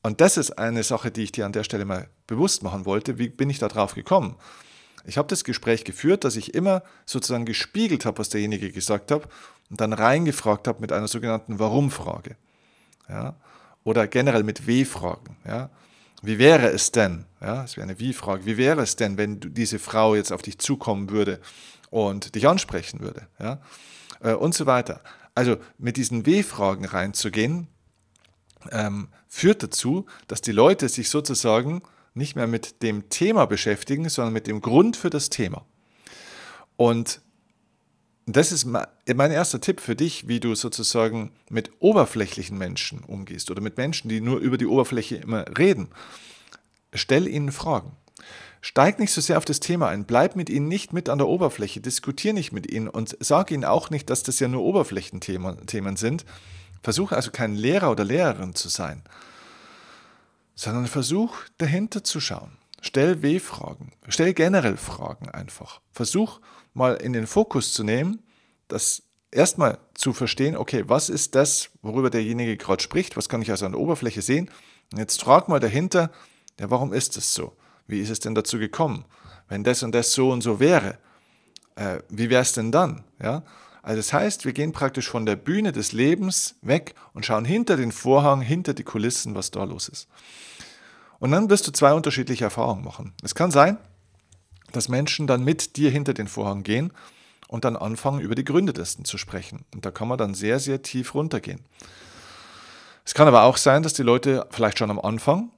Und 0.03 0.21
das 0.21 0.37
ist 0.37 0.51
eine 0.57 0.83
Sache, 0.83 1.11
die 1.11 1.23
ich 1.23 1.31
dir 1.31 1.45
an 1.45 1.51
der 1.51 1.63
Stelle 1.63 1.85
mal 1.85 2.09
bewusst 2.27 2.63
machen 2.63 2.85
wollte. 2.85 3.17
Wie 3.17 3.29
bin 3.29 3.49
ich 3.49 3.59
da 3.59 3.67
drauf 3.67 3.93
gekommen? 3.93 4.35
Ich 5.05 5.17
habe 5.17 5.27
das 5.27 5.43
Gespräch 5.43 5.83
geführt, 5.83 6.23
dass 6.23 6.35
ich 6.35 6.53
immer 6.53 6.83
sozusagen 7.05 7.45
gespiegelt 7.45 8.05
habe, 8.05 8.19
was 8.19 8.29
derjenige 8.29 8.71
gesagt 8.71 9.11
hat 9.11 9.23
und 9.69 9.81
dann 9.81 9.93
reingefragt 9.93 10.67
habe 10.67 10.81
mit 10.81 10.91
einer 10.91 11.07
sogenannten 11.07 11.59
Warum-Frage. 11.59 12.35
Ja? 13.09 13.35
Oder 13.83 14.07
generell 14.07 14.43
mit 14.43 14.67
W-Fragen. 14.67 15.37
Ja? 15.45 15.69
Wie 16.21 16.37
wäre 16.37 16.67
es 16.67 16.91
denn? 16.91 17.25
Ja, 17.39 17.63
es 17.63 17.77
wäre 17.77 17.85
eine 17.85 17.99
Wie-Frage. 17.99 18.45
Wie 18.45 18.57
wäre 18.57 18.81
es 18.81 18.95
denn, 18.95 19.17
wenn 19.17 19.39
diese 19.39 19.79
Frau 19.79 20.13
jetzt 20.15 20.31
auf 20.31 20.43
dich 20.43 20.59
zukommen 20.59 21.09
würde 21.09 21.39
und 21.89 22.35
dich 22.35 22.47
ansprechen 22.47 22.99
würde? 22.99 23.27
Ja? 23.39 23.59
Äh, 24.19 24.33
und 24.33 24.53
so 24.53 24.65
weiter. 24.67 25.01
Also 25.33 25.57
mit 25.77 25.97
diesen 25.97 26.25
W-Fragen 26.25 26.85
reinzugehen, 26.85 27.67
ähm, 28.71 29.07
führt 29.27 29.63
dazu, 29.63 30.05
dass 30.27 30.41
die 30.41 30.51
Leute 30.51 30.89
sich 30.89 31.09
sozusagen 31.09 31.81
nicht 32.13 32.35
mehr 32.35 32.47
mit 32.47 32.83
dem 32.83 33.09
Thema 33.09 33.45
beschäftigen, 33.45 34.09
sondern 34.09 34.33
mit 34.33 34.47
dem 34.47 34.61
Grund 34.61 34.97
für 34.97 35.09
das 35.09 35.29
Thema. 35.29 35.65
Und 36.75 37.21
das 38.25 38.51
ist 38.51 38.65
mein 38.65 39.31
erster 39.31 39.61
Tipp 39.61 39.81
für 39.81 39.95
dich, 39.95 40.27
wie 40.27 40.39
du 40.39 40.55
sozusagen 40.55 41.31
mit 41.49 41.71
oberflächlichen 41.79 42.57
Menschen 42.57 43.03
umgehst 43.03 43.49
oder 43.51 43.61
mit 43.61 43.77
Menschen, 43.77 44.09
die 44.09 44.21
nur 44.21 44.39
über 44.39 44.57
die 44.57 44.67
Oberfläche 44.67 45.17
immer 45.17 45.45
reden. 45.57 45.89
Stell 46.93 47.27
ihnen 47.27 47.51
Fragen. 47.51 47.93
Steig 48.61 48.99
nicht 48.99 49.11
so 49.11 49.21
sehr 49.21 49.37
auf 49.37 49.45
das 49.45 49.59
Thema 49.59 49.87
ein, 49.87 50.05
bleib 50.05 50.35
mit 50.35 50.49
ihnen 50.49 50.67
nicht 50.67 50.93
mit 50.93 51.09
an 51.09 51.17
der 51.17 51.27
Oberfläche, 51.27 51.81
diskutier 51.81 52.31
nicht 52.33 52.51
mit 52.51 52.71
ihnen 52.71 52.89
und 52.89 53.17
sag 53.19 53.49
ihnen 53.49 53.65
auch 53.65 53.89
nicht, 53.89 54.09
dass 54.11 54.21
das 54.21 54.39
ja 54.39 54.47
nur 54.47 54.61
Oberflächenthemen 54.61 55.97
sind, 55.97 56.25
Versuch 56.81 57.11
also 57.11 57.31
kein 57.31 57.55
Lehrer 57.55 57.91
oder 57.91 58.03
Lehrerin 58.03 58.55
zu 58.55 58.69
sein, 58.69 59.03
sondern 60.55 60.87
versuch 60.87 61.37
dahinter 61.57 62.03
zu 62.03 62.19
schauen. 62.19 62.57
Stell 62.81 63.21
W-Fragen, 63.21 63.93
stell 64.07 64.33
generell 64.33 64.77
Fragen 64.77 65.29
einfach. 65.29 65.81
Versuch 65.91 66.39
mal 66.73 66.95
in 66.95 67.13
den 67.13 67.27
Fokus 67.27 67.73
zu 67.73 67.83
nehmen, 67.83 68.23
das 68.67 69.03
erstmal 69.31 69.77
zu 69.93 70.13
verstehen, 70.13 70.57
okay, 70.57 70.83
was 70.87 71.09
ist 71.09 71.35
das, 71.35 71.69
worüber 71.81 72.09
derjenige 72.09 72.57
gerade 72.57 72.81
spricht, 72.81 73.17
was 73.17 73.29
kann 73.29 73.41
ich 73.41 73.51
also 73.51 73.65
an 73.65 73.73
der 73.73 73.81
Oberfläche 73.81 74.21
sehen? 74.21 74.49
Und 74.91 74.99
jetzt 74.99 75.21
frag 75.21 75.47
mal 75.47 75.59
dahinter, 75.59 76.11
ja, 76.59 76.69
warum 76.69 76.93
ist 76.93 77.17
es 77.17 77.33
so? 77.33 77.55
Wie 77.87 77.99
ist 77.99 78.09
es 78.09 78.19
denn 78.19 78.35
dazu 78.35 78.57
gekommen? 78.57 79.05
Wenn 79.47 79.63
das 79.63 79.83
und 79.83 79.93
das 79.93 80.13
so 80.13 80.31
und 80.31 80.41
so 80.41 80.59
wäre, 80.59 80.97
äh, 81.75 81.99
wie 82.09 82.29
wäre 82.29 82.41
es 82.41 82.53
denn 82.53 82.71
dann? 82.71 83.03
Ja? 83.21 83.43
Also 83.83 83.97
das 83.97 84.13
heißt, 84.13 84.45
wir 84.45 84.53
gehen 84.53 84.73
praktisch 84.73 85.09
von 85.09 85.25
der 85.25 85.35
Bühne 85.35 85.71
des 85.71 85.91
Lebens 85.91 86.55
weg 86.61 86.93
und 87.13 87.25
schauen 87.25 87.45
hinter 87.45 87.77
den 87.77 87.91
Vorhang, 87.91 88.41
hinter 88.41 88.73
die 88.73 88.83
Kulissen, 88.83 89.33
was 89.33 89.51
da 89.51 89.63
los 89.63 89.89
ist. 89.89 90.07
Und 91.19 91.31
dann 91.31 91.49
wirst 91.49 91.67
du 91.67 91.71
zwei 91.71 91.93
unterschiedliche 91.93 92.43
Erfahrungen 92.43 92.83
machen. 92.83 93.13
Es 93.23 93.35
kann 93.35 93.51
sein, 93.51 93.77
dass 94.71 94.87
Menschen 94.87 95.27
dann 95.27 95.43
mit 95.43 95.75
dir 95.77 95.91
hinter 95.91 96.13
den 96.13 96.27
Vorhang 96.27 96.63
gehen 96.63 96.93
und 97.47 97.65
dann 97.65 97.75
anfangen, 97.75 98.21
über 98.21 98.35
die 98.35 98.45
Gründe 98.45 98.73
dessen 98.73 99.03
zu 99.03 99.17
sprechen. 99.17 99.65
Und 99.73 99.85
da 99.85 99.91
kann 99.91 100.07
man 100.07 100.17
dann 100.17 100.33
sehr, 100.33 100.59
sehr 100.59 100.81
tief 100.81 101.13
runtergehen. 101.13 101.59
Es 103.03 103.13
kann 103.13 103.27
aber 103.27 103.43
auch 103.43 103.57
sein, 103.57 103.83
dass 103.83 103.93
die 103.93 104.03
Leute 104.03 104.47
vielleicht 104.51 104.79
schon 104.79 104.91
am 104.91 104.99
Anfang 104.99 105.51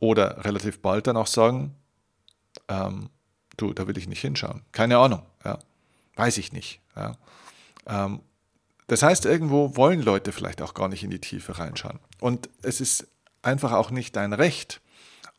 oder 0.00 0.44
relativ 0.44 0.80
bald 0.80 1.06
dann 1.06 1.16
auch 1.16 1.26
sagen, 1.26 1.74
ähm, 2.68 3.10
du, 3.56 3.72
da 3.72 3.86
will 3.86 3.98
ich 3.98 4.08
nicht 4.08 4.20
hinschauen. 4.20 4.62
Keine 4.72 4.98
Ahnung, 4.98 5.22
ja. 5.44 5.58
weiß 6.16 6.38
ich 6.38 6.52
nicht. 6.52 6.80
Ja. 6.96 7.16
Ähm, 7.88 8.20
das 8.86 9.02
heißt, 9.02 9.26
irgendwo 9.26 9.76
wollen 9.76 10.02
Leute 10.02 10.32
vielleicht 10.32 10.62
auch 10.62 10.74
gar 10.74 10.88
nicht 10.88 11.04
in 11.04 11.10
die 11.10 11.20
Tiefe 11.20 11.58
reinschauen. 11.58 11.98
Und 12.20 12.48
es 12.62 12.80
ist 12.80 13.06
einfach 13.42 13.72
auch 13.72 13.90
nicht 13.90 14.16
dein 14.16 14.32
Recht, 14.32 14.80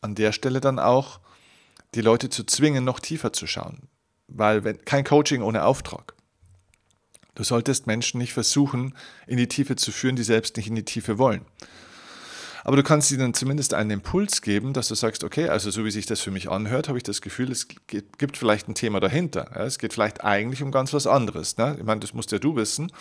an 0.00 0.14
der 0.14 0.32
Stelle 0.32 0.60
dann 0.60 0.78
auch 0.78 1.20
die 1.94 2.00
Leute 2.00 2.30
zu 2.30 2.44
zwingen, 2.44 2.84
noch 2.84 3.00
tiefer 3.00 3.32
zu 3.32 3.46
schauen. 3.46 3.88
Weil 4.28 4.64
wenn, 4.64 4.84
kein 4.84 5.04
Coaching 5.04 5.42
ohne 5.42 5.64
Auftrag. 5.64 6.14
Du 7.34 7.42
solltest 7.42 7.86
Menschen 7.86 8.18
nicht 8.18 8.32
versuchen, 8.32 8.94
in 9.26 9.36
die 9.36 9.48
Tiefe 9.48 9.74
zu 9.76 9.92
führen, 9.92 10.16
die 10.16 10.22
selbst 10.22 10.56
nicht 10.56 10.68
in 10.68 10.74
die 10.74 10.84
Tiefe 10.84 11.18
wollen. 11.18 11.44
Aber 12.64 12.76
du 12.76 12.82
kannst 12.82 13.10
ihnen 13.10 13.34
zumindest 13.34 13.74
einen 13.74 13.90
Impuls 13.90 14.42
geben, 14.42 14.72
dass 14.72 14.88
du 14.88 14.94
sagst, 14.94 15.24
okay, 15.24 15.48
also 15.48 15.70
so 15.70 15.84
wie 15.84 15.90
sich 15.90 16.06
das 16.06 16.20
für 16.20 16.30
mich 16.30 16.50
anhört, 16.50 16.88
habe 16.88 16.98
ich 16.98 17.04
das 17.04 17.20
Gefühl, 17.20 17.50
es 17.50 17.68
gibt 17.86 18.36
vielleicht 18.36 18.68
ein 18.68 18.74
Thema 18.74 19.00
dahinter. 19.00 19.56
Es 19.56 19.78
geht 19.78 19.92
vielleicht 19.92 20.24
eigentlich 20.24 20.62
um 20.62 20.70
ganz 20.70 20.92
was 20.92 21.06
anderes. 21.06 21.56
Ne? 21.56 21.76
Ich 21.78 21.84
meine, 21.84 22.00
das 22.00 22.14
musst 22.14 22.32
ja 22.32 22.38
du 22.38 22.56
wissen. 22.56 22.92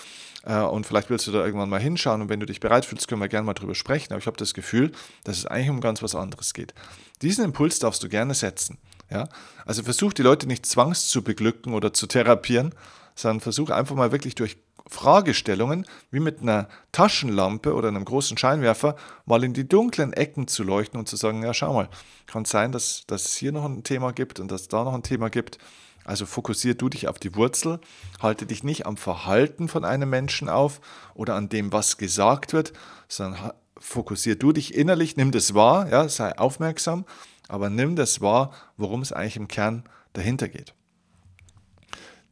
Äh, 0.43 0.61
und 0.61 0.85
vielleicht 0.85 1.09
willst 1.09 1.27
du 1.27 1.31
da 1.31 1.45
irgendwann 1.45 1.69
mal 1.69 1.81
hinschauen. 1.81 2.21
Und 2.21 2.29
wenn 2.29 2.39
du 2.39 2.45
dich 2.45 2.59
bereit 2.59 2.85
fühlst, 2.85 3.07
können 3.07 3.21
wir 3.21 3.27
gerne 3.27 3.45
mal 3.45 3.53
drüber 3.53 3.75
sprechen. 3.75 4.13
Aber 4.13 4.19
ich 4.19 4.27
habe 4.27 4.37
das 4.37 4.53
Gefühl, 4.53 4.91
dass 5.23 5.37
es 5.37 5.45
eigentlich 5.45 5.69
um 5.69 5.81
ganz 5.81 6.01
was 6.01 6.15
anderes 6.15 6.53
geht. 6.53 6.73
Diesen 7.21 7.43
Impuls 7.43 7.79
darfst 7.79 8.01
du 8.03 8.09
gerne 8.09 8.33
setzen. 8.33 8.77
Ja? 9.09 9.27
Also 9.65 9.83
versuch 9.83 10.13
die 10.13 10.21
Leute 10.21 10.47
nicht 10.47 10.65
zwangs 10.65 11.09
zu 11.09 11.21
beglücken 11.23 11.73
oder 11.73 11.93
zu 11.93 12.07
therapieren, 12.07 12.73
sondern 13.15 13.41
versuch 13.41 13.69
einfach 13.69 13.95
mal 13.95 14.11
wirklich 14.11 14.35
durch 14.35 14.57
Fragestellungen 14.89 15.85
wie 16.11 16.19
mit 16.19 16.41
einer 16.41 16.67
Taschenlampe 16.91 17.73
oder 17.73 17.87
einem 17.87 18.05
großen 18.05 18.37
Scheinwerfer 18.37 18.95
mal 19.25 19.43
in 19.43 19.53
die 19.53 19.67
dunklen 19.67 20.13
Ecken 20.13 20.47
zu 20.47 20.63
leuchten 20.63 20.99
und 20.99 21.07
zu 21.07 21.15
sagen, 21.15 21.43
ja 21.43 21.53
schau 21.53 21.73
mal, 21.73 21.89
kann 22.25 22.45
sein, 22.45 22.71
dass, 22.71 23.03
dass 23.07 23.25
es 23.25 23.35
hier 23.35 23.51
noch 23.51 23.65
ein 23.65 23.83
Thema 23.83 24.11
gibt 24.11 24.39
und 24.39 24.51
dass 24.51 24.61
es 24.61 24.67
da 24.67 24.83
noch 24.83 24.93
ein 24.93 25.03
Thema 25.03 25.29
gibt. 25.29 25.59
Also 26.05 26.25
fokussier 26.25 26.73
du 26.73 26.89
dich 26.89 27.07
auf 27.07 27.19
die 27.19 27.35
Wurzel, 27.35 27.79
halte 28.19 28.47
dich 28.47 28.63
nicht 28.63 28.87
am 28.87 28.97
Verhalten 28.97 29.67
von 29.67 29.85
einem 29.85 30.09
Menschen 30.09 30.49
auf 30.49 30.81
oder 31.13 31.35
an 31.35 31.49
dem, 31.49 31.71
was 31.71 31.97
gesagt 31.97 32.53
wird, 32.53 32.73
sondern 33.07 33.51
fokussier 33.77 34.35
du 34.35 34.51
dich 34.51 34.73
innerlich, 34.73 35.17
nimm 35.17 35.31
das 35.31 35.53
wahr, 35.53 35.87
ja, 35.89 36.09
sei 36.09 36.35
aufmerksam, 36.37 37.05
aber 37.47 37.69
nimm 37.69 37.95
das 37.95 38.21
wahr, 38.21 38.51
worum 38.75 39.01
es 39.01 39.13
eigentlich 39.13 39.37
im 39.37 39.47
Kern 39.47 39.83
dahinter 40.13 40.47
geht. 40.47 40.73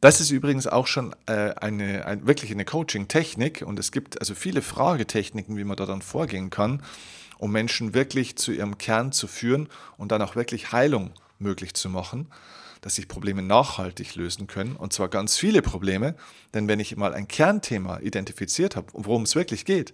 Das 0.00 0.20
ist 0.20 0.30
übrigens 0.30 0.68
auch 0.68 0.86
schon 0.86 1.12
äh, 1.26 1.50
eine, 1.56 2.06
ein, 2.06 2.24
wirklich 2.24 2.52
eine 2.52 2.64
Coaching-Technik 2.64 3.62
und 3.66 3.80
es 3.80 3.90
gibt 3.90 4.20
also 4.20 4.36
viele 4.36 4.62
Fragetechniken, 4.62 5.56
wie 5.56 5.64
man 5.64 5.76
da 5.76 5.86
dann 5.86 6.02
vorgehen 6.02 6.50
kann, 6.50 6.84
um 7.36 7.50
Menschen 7.50 7.94
wirklich 7.94 8.36
zu 8.36 8.52
ihrem 8.52 8.78
Kern 8.78 9.10
zu 9.10 9.26
führen 9.26 9.68
und 9.96 10.12
dann 10.12 10.22
auch 10.22 10.36
wirklich 10.36 10.70
Heilung 10.70 11.10
möglich 11.40 11.74
zu 11.74 11.90
machen, 11.90 12.28
dass 12.80 12.94
sich 12.94 13.08
Probleme 13.08 13.42
nachhaltig 13.42 14.14
lösen 14.14 14.46
können 14.46 14.76
und 14.76 14.92
zwar 14.92 15.08
ganz 15.08 15.36
viele 15.36 15.62
Probleme, 15.62 16.14
denn 16.54 16.68
wenn 16.68 16.78
ich 16.78 16.96
mal 16.96 17.12
ein 17.12 17.26
Kernthema 17.26 17.98
identifiziert 17.98 18.76
habe, 18.76 18.86
worum 18.92 19.24
es 19.24 19.34
wirklich 19.34 19.64
geht 19.64 19.92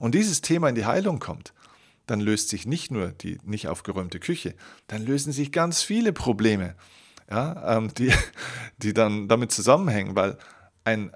und 0.00 0.16
dieses 0.16 0.40
Thema 0.40 0.68
in 0.68 0.74
die 0.74 0.86
Heilung 0.86 1.20
kommt, 1.20 1.52
dann 2.08 2.18
löst 2.18 2.48
sich 2.48 2.66
nicht 2.66 2.90
nur 2.90 3.12
die 3.12 3.38
nicht 3.44 3.68
aufgeräumte 3.68 4.18
Küche, 4.18 4.56
dann 4.88 5.06
lösen 5.06 5.32
sich 5.32 5.52
ganz 5.52 5.82
viele 5.82 6.12
Probleme 6.12 6.74
ja, 7.30 7.76
ähm, 7.76 7.92
die, 7.94 8.12
die 8.78 8.94
dann 8.94 9.28
damit 9.28 9.52
zusammenhängen, 9.52 10.16
weil 10.16 10.38
ein, 10.84 11.12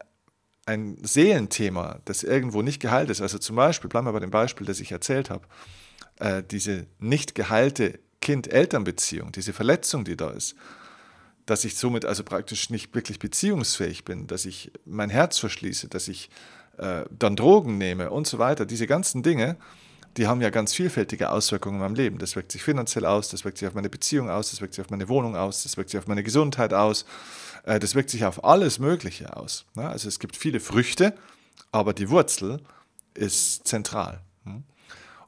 ein 0.67 0.99
Seelenthema, 1.03 2.01
das 2.05 2.23
irgendwo 2.23 2.63
nicht 2.63 2.81
geheilt 2.81 3.11
ist, 3.11 3.21
also 3.21 3.39
zum 3.39 3.57
Beispiel, 3.57 3.89
bleiben 3.89 4.07
wir 4.07 4.13
bei 4.13 4.21
dem 4.21 4.31
Beispiel, 4.31 4.67
das 4.67 4.81
ich 4.81 4.93
erzählt 4.93 5.31
habe, 5.31 5.47
äh, 6.19 6.43
diese 6.43 6.87
nicht 6.99 7.35
geheilte 7.35 7.99
Kind-Eltern-Beziehung, 8.21 9.33
diese 9.33 9.53
Verletzung, 9.53 10.05
die 10.05 10.17
da 10.17 10.31
ist, 10.31 10.57
dass 11.47 11.65
ich 11.65 11.77
somit 11.77 12.05
also 12.05 12.25
praktisch 12.25 12.69
nicht 12.69 12.95
wirklich 12.95 13.19
beziehungsfähig 13.19 14.05
bin, 14.05 14.27
dass 14.27 14.45
ich 14.45 14.71
mein 14.85 15.09
Herz 15.09 15.39
verschließe, 15.39 15.89
dass 15.89 16.09
ich 16.09 16.29
äh, 16.77 17.05
dann 17.11 17.37
Drogen 17.37 17.79
nehme 17.79 18.11
und 18.11 18.27
so 18.27 18.39
weiter, 18.39 18.67
diese 18.67 18.87
ganzen 18.87 19.23
Dinge, 19.23 19.57
die 20.19 20.27
haben 20.27 20.41
ja 20.41 20.51
ganz 20.51 20.75
vielfältige 20.75 21.31
Auswirkungen 21.31 21.77
in 21.77 21.81
meinem 21.81 21.95
Leben. 21.95 22.19
Das 22.19 22.35
wirkt 22.37 22.53
sich 22.53 22.63
finanziell 22.63 23.07
aus, 23.07 23.29
das 23.29 23.45
wirkt 23.45 23.59
sich 23.59 23.69
auf 23.69 23.75
meine 23.75 23.89
Beziehung 23.89 24.29
aus, 24.29 24.51
das 24.51 24.61
wirkt 24.61 24.75
sich 24.75 24.85
auf 24.85 24.91
meine 24.91 25.09
Wohnung 25.09 25.37
aus, 25.37 25.63
das 25.63 25.77
wirkt 25.77 25.91
sich 25.91 25.99
auf 25.99 26.09
meine 26.09 26.23
Gesundheit 26.23 26.75
aus, 26.75 27.07
äh, 27.65 27.79
das 27.79 27.95
wirkt 27.95 28.11
sich 28.11 28.25
auf 28.25 28.45
alles 28.45 28.79
Mögliche 28.79 29.37
aus. 29.37 29.65
Also 29.77 30.09
es 30.09 30.19
gibt 30.19 30.37
viele 30.37 30.61
Früchte, 30.61 31.15
aber 31.71 31.95
die 31.95 32.11
Wurzel 32.11 32.61
ist 33.15 33.67
zentral. 33.67 34.21
Hm? 34.45 34.65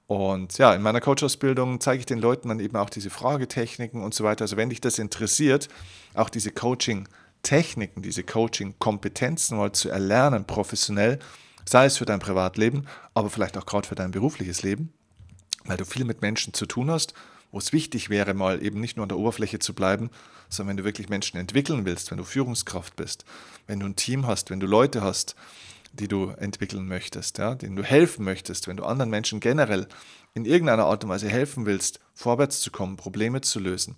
Und 0.09 0.59
ja, 0.59 0.75
in 0.75 0.83
meiner 0.83 1.01
Coach-Ausbildung 1.01 1.81
zeige 1.81 2.01
ich 2.01 2.07
den 2.07 2.19
Leuten 2.19 2.49
dann 2.49 2.59
eben 2.59 2.77
auch 2.77 2.91
diese 2.91 3.11
Fragetechniken 3.11 4.03
und 4.03 4.13
so 4.13 4.25
weiter. 4.25 4.43
Also 4.43 4.57
wenn 4.57 4.71
dich 4.71 4.81
das 4.81 4.99
interessiert, 4.99 5.69
auch 6.15 6.29
diese 6.29 6.51
Coaching-Techniken, 6.51 8.03
diese 8.03 8.25
Coaching-Kompetenzen 8.25 9.57
mal 9.57 9.71
zu 9.71 9.89
erlernen, 9.89 10.47
professionell, 10.47 11.21
Sei 11.71 11.85
es 11.85 11.99
für 11.99 12.05
dein 12.05 12.19
Privatleben, 12.19 12.89
aber 13.15 13.31
vielleicht 13.31 13.57
auch 13.57 13.65
gerade 13.65 13.87
für 13.87 13.95
dein 13.95 14.11
berufliches 14.11 14.65
Leben, 14.65 14.93
weil 15.67 15.77
du 15.77 15.85
viel 15.85 16.05
mit 16.05 16.21
Menschen 16.21 16.53
zu 16.53 16.67
tun 16.67 16.91
hast, 16.91 17.15
wo 17.53 17.59
es 17.59 17.73
wichtig 17.73 18.11
wäre, 18.11 18.35
mal 18.35 18.61
eben 18.61 18.81
nicht 18.81 18.97
nur 18.97 19.05
an 19.05 19.09
der 19.09 19.19
Oberfläche 19.19 19.61
zu 19.61 19.73
bleiben, 19.73 20.11
sondern 20.49 20.71
wenn 20.71 20.77
du 20.79 20.85
wirklich 20.85 21.09
Menschen 21.09 21.39
entwickeln 21.39 21.85
willst, 21.85 22.11
wenn 22.11 22.19
du 22.19 22.25
Führungskraft 22.25 22.97
bist, 22.97 23.25
wenn 23.69 23.79
du 23.79 23.87
ein 23.87 23.95
Team 23.95 24.27
hast, 24.27 24.51
wenn 24.51 24.59
du 24.59 24.67
Leute 24.67 25.03
hast, 25.03 25.37
die 25.93 26.09
du 26.09 26.31
entwickeln 26.31 26.89
möchtest, 26.89 27.39
ja, 27.39 27.55
denen 27.55 27.77
du 27.77 27.85
helfen 27.85 28.25
möchtest, 28.25 28.67
wenn 28.67 28.77
du 28.77 28.83
anderen 28.83 29.09
Menschen 29.09 29.39
generell 29.39 29.87
in 30.35 30.47
irgendeiner 30.47 30.87
Art 30.87 31.05
und 31.05 31.11
Weise 31.11 31.29
helfen 31.29 31.67
willst, 31.67 32.01
vorwärts 32.15 32.63
zu 32.63 32.73
kommen, 32.73 32.97
Probleme 32.97 33.43
zu 33.43 33.61
lösen, 33.61 33.95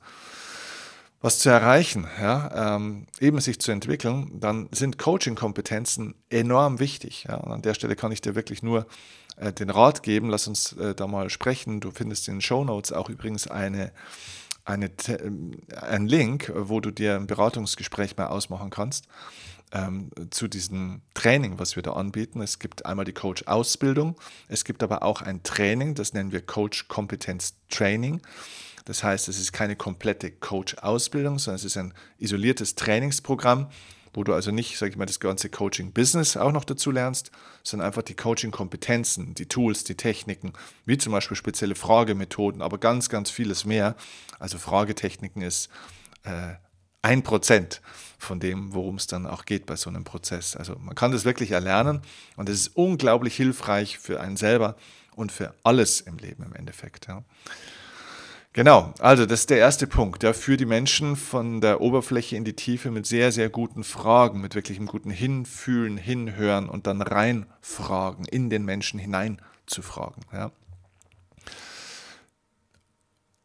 was 1.22 1.38
zu 1.38 1.48
erreichen, 1.48 2.08
ja, 2.20 2.76
ähm, 2.76 3.06
eben 3.20 3.40
sich 3.40 3.60
zu 3.60 3.70
entwickeln, 3.70 4.40
dann 4.40 4.68
sind 4.72 4.98
Coaching-Kompetenzen 4.98 6.16
enorm 6.30 6.80
wichtig. 6.80 7.26
Ja. 7.28 7.38
An 7.38 7.62
der 7.62 7.74
Stelle 7.74 7.94
kann 7.94 8.10
ich 8.10 8.20
dir 8.20 8.34
wirklich 8.34 8.62
nur 8.64 8.86
äh, 9.36 9.52
den 9.52 9.70
Rat 9.70 10.02
geben, 10.02 10.28
lass 10.28 10.48
uns 10.48 10.72
äh, 10.72 10.96
da 10.96 11.06
mal 11.06 11.30
sprechen. 11.30 11.80
Du 11.80 11.92
findest 11.92 12.26
in 12.26 12.34
den 12.34 12.40
Show 12.40 12.64
Notes 12.64 12.92
auch 12.92 13.08
übrigens 13.08 13.46
eine, 13.46 13.92
eine, 14.64 14.86
äh, 14.86 15.30
einen 15.80 16.08
Link, 16.08 16.52
wo 16.54 16.80
du 16.80 16.90
dir 16.90 17.14
ein 17.14 17.28
Beratungsgespräch 17.28 18.16
mal 18.16 18.26
ausmachen 18.26 18.70
kannst 18.70 19.06
ähm, 19.72 20.10
zu 20.30 20.48
diesem 20.48 21.02
Training, 21.14 21.60
was 21.60 21.76
wir 21.76 21.84
da 21.84 21.92
anbieten. 21.92 22.40
Es 22.42 22.58
gibt 22.58 22.84
einmal 22.84 23.04
die 23.04 23.12
Coach-Ausbildung, 23.12 24.16
es 24.48 24.64
gibt 24.64 24.82
aber 24.82 25.04
auch 25.04 25.22
ein 25.22 25.44
Training, 25.44 25.94
das 25.94 26.14
nennen 26.14 26.32
wir 26.32 26.44
Coach-Kompetenz-Training. 26.44 28.20
Das 28.84 29.04
heißt, 29.04 29.28
es 29.28 29.38
ist 29.38 29.52
keine 29.52 29.76
komplette 29.76 30.30
Coach-Ausbildung, 30.30 31.38
sondern 31.38 31.56
es 31.56 31.64
ist 31.64 31.76
ein 31.76 31.94
isoliertes 32.18 32.74
Trainingsprogramm, 32.74 33.68
wo 34.14 34.24
du 34.24 34.34
also 34.34 34.50
nicht, 34.50 34.76
sage 34.76 34.90
ich 34.90 34.96
mal, 34.96 35.06
das 35.06 35.20
ganze 35.20 35.48
Coaching-Business 35.48 36.36
auch 36.36 36.52
noch 36.52 36.64
dazu 36.64 36.90
lernst, 36.90 37.30
sondern 37.62 37.86
einfach 37.86 38.02
die 38.02 38.14
Coaching-Kompetenzen, 38.14 39.34
die 39.34 39.46
Tools, 39.46 39.84
die 39.84 39.94
Techniken, 39.94 40.52
wie 40.84 40.98
zum 40.98 41.12
Beispiel 41.12 41.36
spezielle 41.36 41.74
Fragemethoden, 41.74 42.60
aber 42.60 42.78
ganz, 42.78 43.08
ganz 43.08 43.30
vieles 43.30 43.64
mehr. 43.64 43.96
Also 44.38 44.58
Fragetechniken 44.58 45.42
ist 45.42 45.70
äh, 46.24 46.54
ein 47.00 47.22
Prozent 47.22 47.80
von 48.18 48.38
dem, 48.38 48.74
worum 48.74 48.96
es 48.96 49.06
dann 49.06 49.26
auch 49.26 49.44
geht 49.44 49.66
bei 49.66 49.76
so 49.76 49.90
einem 49.90 50.04
Prozess. 50.04 50.56
Also 50.56 50.76
man 50.78 50.94
kann 50.94 51.10
das 51.10 51.24
wirklich 51.24 51.50
erlernen 51.50 52.02
und 52.36 52.48
es 52.48 52.60
ist 52.60 52.76
unglaublich 52.76 53.34
hilfreich 53.34 53.98
für 53.98 54.20
einen 54.20 54.36
selber 54.36 54.76
und 55.16 55.32
für 55.32 55.54
alles 55.64 56.00
im 56.00 56.18
Leben 56.18 56.44
im 56.44 56.54
Endeffekt. 56.54 57.08
Ja. 57.08 57.24
Genau, 58.54 58.92
also 58.98 59.24
das 59.24 59.40
ist 59.40 59.50
der 59.50 59.58
erste 59.58 59.86
Punkt. 59.86 60.22
Ja, 60.22 60.34
für 60.34 60.58
die 60.58 60.66
Menschen 60.66 61.16
von 61.16 61.62
der 61.62 61.80
Oberfläche 61.80 62.36
in 62.36 62.44
die 62.44 62.52
Tiefe 62.54 62.90
mit 62.90 63.06
sehr, 63.06 63.32
sehr 63.32 63.48
guten 63.48 63.82
Fragen, 63.82 64.42
mit 64.42 64.54
wirklich 64.54 64.76
einem 64.76 64.88
guten 64.88 65.10
Hinfühlen, 65.10 65.96
Hinhören 65.96 66.68
und 66.68 66.86
dann 66.86 67.00
reinfragen, 67.00 68.26
in 68.26 68.50
den 68.50 68.66
Menschen 68.66 69.00
hinein 69.00 69.40
zu 69.64 69.80
fragen. 69.80 70.20
Ja. 70.34 70.52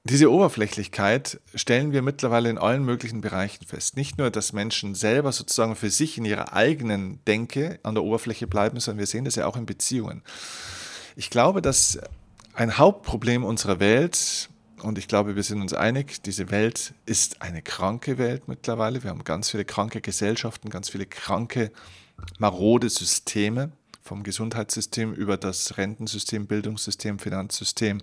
Diese 0.04 0.30
Oberflächlichkeit 0.30 1.40
stellen 1.56 1.94
wir 1.94 2.02
mittlerweile 2.02 2.50
in 2.50 2.58
allen 2.58 2.84
möglichen 2.84 3.22
Bereichen 3.22 3.66
fest. 3.66 3.96
Nicht 3.96 4.18
nur, 4.18 4.30
dass 4.30 4.52
Menschen 4.52 4.94
selber 4.94 5.32
sozusagen 5.32 5.78
für 5.78 5.90
sich 5.90 6.18
in 6.18 6.26
ihrer 6.26 6.54
eigenen 6.54 7.24
Denke 7.26 7.80
an 7.84 7.96
der 7.96 8.04
Oberfläche 8.04 8.48
bleiben, 8.48 8.80
sondern 8.80 9.00
wir 9.00 9.08
sehen 9.08 9.26
das 9.26 9.36
ja 9.36 9.48
auch 9.48 9.56
in 9.58 9.66
Beziehungen. 9.66 10.22
Ich 11.16 11.30
glaube, 11.30 11.62
dass 11.62 11.98
ein 12.54 12.78
Hauptproblem 12.78 13.44
unserer 13.44 13.80
Welt 13.80 14.50
und 14.82 14.98
ich 14.98 15.08
glaube, 15.08 15.36
wir 15.36 15.44
sind 15.44 15.62
uns 15.62 15.74
einig, 15.74 16.22
diese 16.24 16.52
Welt 16.52 16.94
ist 17.06 17.42
eine 17.42 17.62
kranke 17.62 18.18
Welt 18.18 18.48
mittlerweile. 18.48 19.04
Wir 19.04 19.10
haben 19.10 19.24
ganz 19.24 19.50
viele 19.50 19.66
kranke 19.66 20.02
Gesellschaften, 20.02 20.70
ganz 20.70 20.90
viele 20.90 21.06
kranke, 21.06 21.72
marode 22.38 22.90
Systeme, 22.90 23.72
vom 24.02 24.24
Gesundheitssystem 24.24 25.14
über 25.14 25.38
das 25.38 25.78
Rentensystem, 25.78 26.48
Bildungssystem, 26.48 27.20
Finanzsystem, 27.20 28.02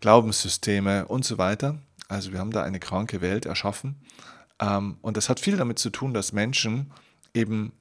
Glaubenssysteme 0.00 1.06
und 1.06 1.24
so 1.24 1.38
weiter. 1.38 1.78
Also 2.08 2.32
wir 2.32 2.38
haben 2.38 2.50
da 2.50 2.62
eine 2.62 2.80
kranke 2.80 3.20
Welt 3.20 3.46
erschaffen. 3.46 3.96
Ähm, 4.58 4.96
und 5.02 5.16
das 5.16 5.28
hat 5.28 5.40
viel 5.40 5.56
damit 5.56 5.78
zu 5.78 5.90
tun, 5.90 6.14
dass 6.14 6.32
Menschen 6.32 6.92
eben 7.34 7.72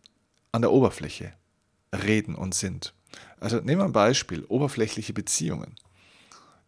an 0.52 0.62
der 0.62 0.72
Oberfläche 0.72 1.34
reden 1.94 2.36
und 2.36 2.54
sind. 2.54 2.94
Also 3.40 3.58
nehmen 3.58 3.82
wir 3.82 3.86
ein 3.86 3.92
Beispiel, 3.92 4.46
oberflächliche 4.46 5.14
Beziehungen. 5.14 5.76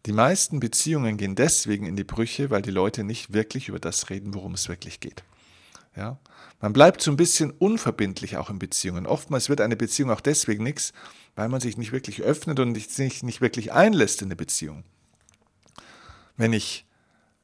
Die 0.06 0.12
meisten 0.12 0.60
Beziehungen 0.60 1.16
gehen 1.16 1.34
deswegen 1.34 1.86
in 1.86 1.96
die 1.96 2.04
Brüche, 2.04 2.50
weil 2.50 2.60
die 2.60 2.70
Leute 2.70 3.04
nicht 3.04 3.32
wirklich 3.32 3.68
über 3.68 3.78
das 3.78 4.10
reden, 4.10 4.34
worum 4.34 4.52
es 4.54 4.68
wirklich 4.68 5.00
geht. 5.00 5.24
Ja? 5.96 6.18
Man 6.60 6.72
bleibt 6.72 7.00
so 7.00 7.10
ein 7.10 7.16
bisschen 7.16 7.50
unverbindlich 7.50 8.36
auch 8.36 8.50
in 8.50 8.58
Beziehungen. 8.58 9.06
Oftmals 9.06 9.48
wird 9.48 9.60
eine 9.60 9.76
Beziehung 9.76 10.10
auch 10.10 10.20
deswegen 10.20 10.62
nichts, 10.62 10.92
weil 11.36 11.48
man 11.48 11.60
sich 11.60 11.78
nicht 11.78 11.92
wirklich 11.92 12.22
öffnet 12.22 12.60
und 12.60 12.74
sich 12.74 13.22
nicht 13.22 13.40
wirklich 13.40 13.72
einlässt 13.72 14.20
in 14.20 14.28
eine 14.28 14.36
Beziehung. 14.36 14.84
Wenn 16.36 16.52
ich, 16.52 16.86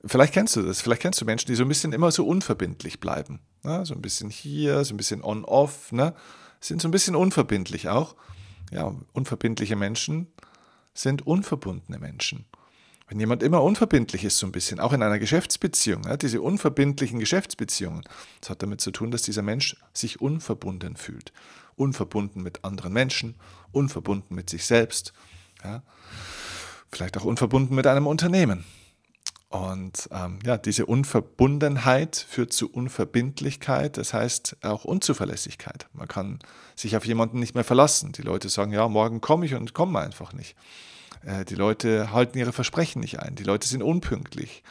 vielleicht 0.04 0.34
kennst 0.34 0.56
du 0.56 0.62
das, 0.62 0.82
vielleicht 0.82 1.02
kennst 1.02 1.20
du 1.20 1.24
Menschen, 1.24 1.46
die 1.46 1.54
so 1.54 1.64
ein 1.64 1.68
bisschen 1.68 1.92
immer 1.92 2.12
so 2.12 2.26
unverbindlich 2.26 3.00
bleiben. 3.00 3.40
Ne? 3.62 3.86
So 3.86 3.94
ein 3.94 4.02
bisschen 4.02 4.28
hier, 4.28 4.84
so 4.84 4.94
ein 4.94 4.96
bisschen 4.96 5.22
on-off, 5.22 5.92
ne? 5.92 6.14
sind 6.60 6.82
so 6.82 6.88
ein 6.88 6.92
bisschen 6.92 7.16
unverbindlich 7.16 7.88
auch. 7.88 8.16
Ja, 8.70 8.94
unverbindliche 9.12 9.76
Menschen 9.76 10.28
sind 10.94 11.26
unverbundene 11.26 11.98
Menschen. 11.98 12.44
Wenn 13.10 13.18
jemand 13.18 13.42
immer 13.42 13.60
unverbindlich 13.64 14.22
ist, 14.22 14.38
so 14.38 14.46
ein 14.46 14.52
bisschen, 14.52 14.78
auch 14.78 14.92
in 14.92 15.02
einer 15.02 15.18
Geschäftsbeziehung, 15.18 16.04
ja, 16.04 16.16
diese 16.16 16.40
unverbindlichen 16.40 17.18
Geschäftsbeziehungen, 17.18 18.04
das 18.40 18.50
hat 18.50 18.62
damit 18.62 18.80
zu 18.80 18.92
tun, 18.92 19.10
dass 19.10 19.22
dieser 19.22 19.42
Mensch 19.42 19.76
sich 19.92 20.20
unverbunden 20.20 20.96
fühlt. 20.96 21.32
Unverbunden 21.74 22.40
mit 22.40 22.64
anderen 22.64 22.92
Menschen, 22.92 23.34
unverbunden 23.72 24.36
mit 24.36 24.48
sich 24.48 24.64
selbst, 24.64 25.12
ja, 25.64 25.82
vielleicht 26.92 27.18
auch 27.18 27.24
unverbunden 27.24 27.74
mit 27.74 27.88
einem 27.88 28.06
Unternehmen. 28.06 28.64
Und 29.48 30.08
ähm, 30.12 30.38
ja, 30.46 30.56
diese 30.56 30.86
Unverbundenheit 30.86 32.14
führt 32.14 32.52
zu 32.52 32.70
Unverbindlichkeit, 32.70 33.96
das 33.96 34.14
heißt 34.14 34.58
auch 34.62 34.84
Unzuverlässigkeit. 34.84 35.88
Man 35.94 36.06
kann 36.06 36.38
sich 36.76 36.96
auf 36.96 37.04
jemanden 37.04 37.40
nicht 37.40 37.56
mehr 37.56 37.64
verlassen. 37.64 38.12
Die 38.12 38.22
Leute 38.22 38.48
sagen, 38.48 38.72
ja, 38.72 38.86
morgen 38.86 39.20
komme 39.20 39.46
ich 39.46 39.54
und 39.56 39.74
kommen 39.74 39.96
einfach 39.96 40.32
nicht. 40.32 40.54
Äh, 41.24 41.44
die 41.44 41.54
Leute 41.54 42.10
halten 42.12 42.38
ihre 42.38 42.52
Versprechen 42.52 43.00
nicht 43.00 43.20
ein. 43.20 43.34
Die 43.34 43.44
Leute 43.44 43.68
sind 43.68 43.82
unpünktlich. 43.82 44.62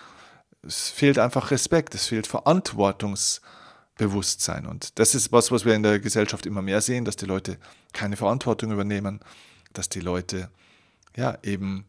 Es 0.62 0.89
fehlt 0.89 1.19
einfach 1.19 1.52
Respekt, 1.52 1.95
es 1.95 2.08
fehlt 2.08 2.28
Verantwortungsbewusstsein. 2.28 4.65
Und 4.65 4.99
das 4.99 5.15
ist 5.15 5.32
was, 5.32 5.52
was 5.52 5.63
wir 5.65 5.75
in 5.75 5.84
der 5.84 5.99
Gesellschaft 5.99 6.45
immer 6.45 6.62
mehr 6.62 6.82
sehen, 6.82 7.06
dass 7.06 7.15
die 7.15 7.25
Leute 7.25 7.58
keine 7.93 8.17
Verantwortung 8.17 8.71
übernehmen, 8.71 9.21
dass 9.73 9.88
die 9.89 10.02
Leute 10.02 10.49
ja 11.15 11.38
eben 11.43 11.86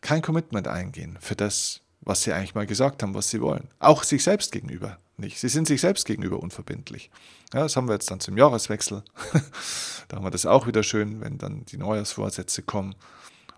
kein 0.00 0.22
Commitment 0.22 0.68
eingehen 0.68 1.18
für 1.20 1.36
das, 1.36 1.82
was 2.00 2.22
sie 2.22 2.32
eigentlich 2.32 2.54
mal 2.54 2.66
gesagt 2.66 3.02
haben, 3.02 3.14
was 3.14 3.28
sie 3.28 3.42
wollen. 3.42 3.68
Auch 3.78 4.02
sich 4.02 4.22
selbst 4.22 4.52
gegenüber 4.52 4.98
nicht. 5.20 5.38
Sie 5.38 5.48
sind 5.48 5.68
sich 5.68 5.80
selbst 5.80 6.06
gegenüber 6.06 6.40
unverbindlich. 6.40 7.10
Ja, 7.52 7.60
das 7.60 7.76
haben 7.76 7.88
wir 7.88 7.94
jetzt 7.94 8.10
dann 8.10 8.20
zum 8.20 8.36
Jahreswechsel. 8.36 9.02
da 10.08 10.16
haben 10.16 10.24
wir 10.24 10.30
das 10.30 10.46
auch 10.46 10.66
wieder 10.66 10.82
schön, 10.82 11.20
wenn 11.20 11.38
dann 11.38 11.64
die 11.66 11.76
Neujahrsvorsätze 11.76 12.62
kommen 12.62 12.94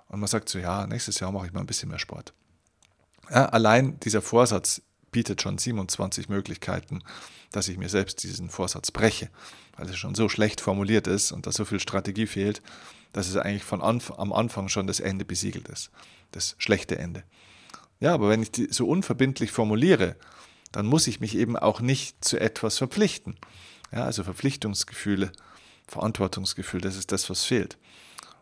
und 0.09 0.21
man 0.21 0.29
sagt 0.29 0.51
so, 0.51 0.59
ja, 0.59 0.87
nächstes 0.87 1.21
Jahr 1.21 1.33
mache 1.33 1.47
ich 1.47 1.53
mal 1.53 1.61
ein 1.61 1.67
bisschen 1.67 1.89
mehr 1.89 1.99
Sport. 1.99 2.35
Ja, 3.31 3.47
allein 3.47 3.99
dieser 4.01 4.21
Vorsatz 4.21 4.83
bietet 5.11 5.41
schon 5.41 5.57
27 5.57 6.29
Möglichkeiten, 6.29 7.03
dass 7.51 7.69
ich 7.69 7.79
mir 7.79 7.89
selbst 7.89 8.23
diesen 8.23 8.51
Vorsatz 8.51 8.91
breche, 8.91 9.31
weil 9.77 9.89
es 9.89 9.97
schon 9.97 10.15
so 10.15 10.29
schlecht 10.29 10.61
formuliert 10.61 11.07
ist 11.07 11.33
und 11.33 11.47
da 11.47 11.53
so 11.53 11.65
viel 11.65 11.81
Strategie 11.81 12.27
fehlt, 12.27 12.63
dass 13.13 13.29
es 13.29 13.37
eigentlich 13.37 13.65
von 13.65 13.81
Anf 13.81 14.11
am 14.11 14.33
Anfang 14.33 14.69
schon 14.69 14.87
das 14.87 15.01
Ende 15.01 15.25
besiegelt 15.25 15.69
ist, 15.69 15.91
das 16.31 16.57
schlechte 16.59 16.99
Ende. 16.99 17.25
Ja, 18.01 18.13
aber 18.13 18.29
wenn 18.29 18.43
ich 18.43 18.51
so 18.71 18.87
unverbindlich 18.87 19.51
formuliere, 19.51 20.17
dann 20.73 20.87
muss 20.87 21.07
ich 21.07 21.21
mich 21.21 21.37
eben 21.37 21.57
auch 21.57 21.81
nicht 21.81 22.25
zu 22.25 22.41
etwas 22.41 22.79
verpflichten. 22.79 23.37
Ja, 23.93 24.05
also 24.05 24.25
Verpflichtungsgefühle, 24.25 25.31
Verantwortungsgefühl, 25.87 26.81
das 26.81 26.97
ist 26.97 27.13
das, 27.13 27.29
was 27.29 27.45
fehlt. 27.45 27.79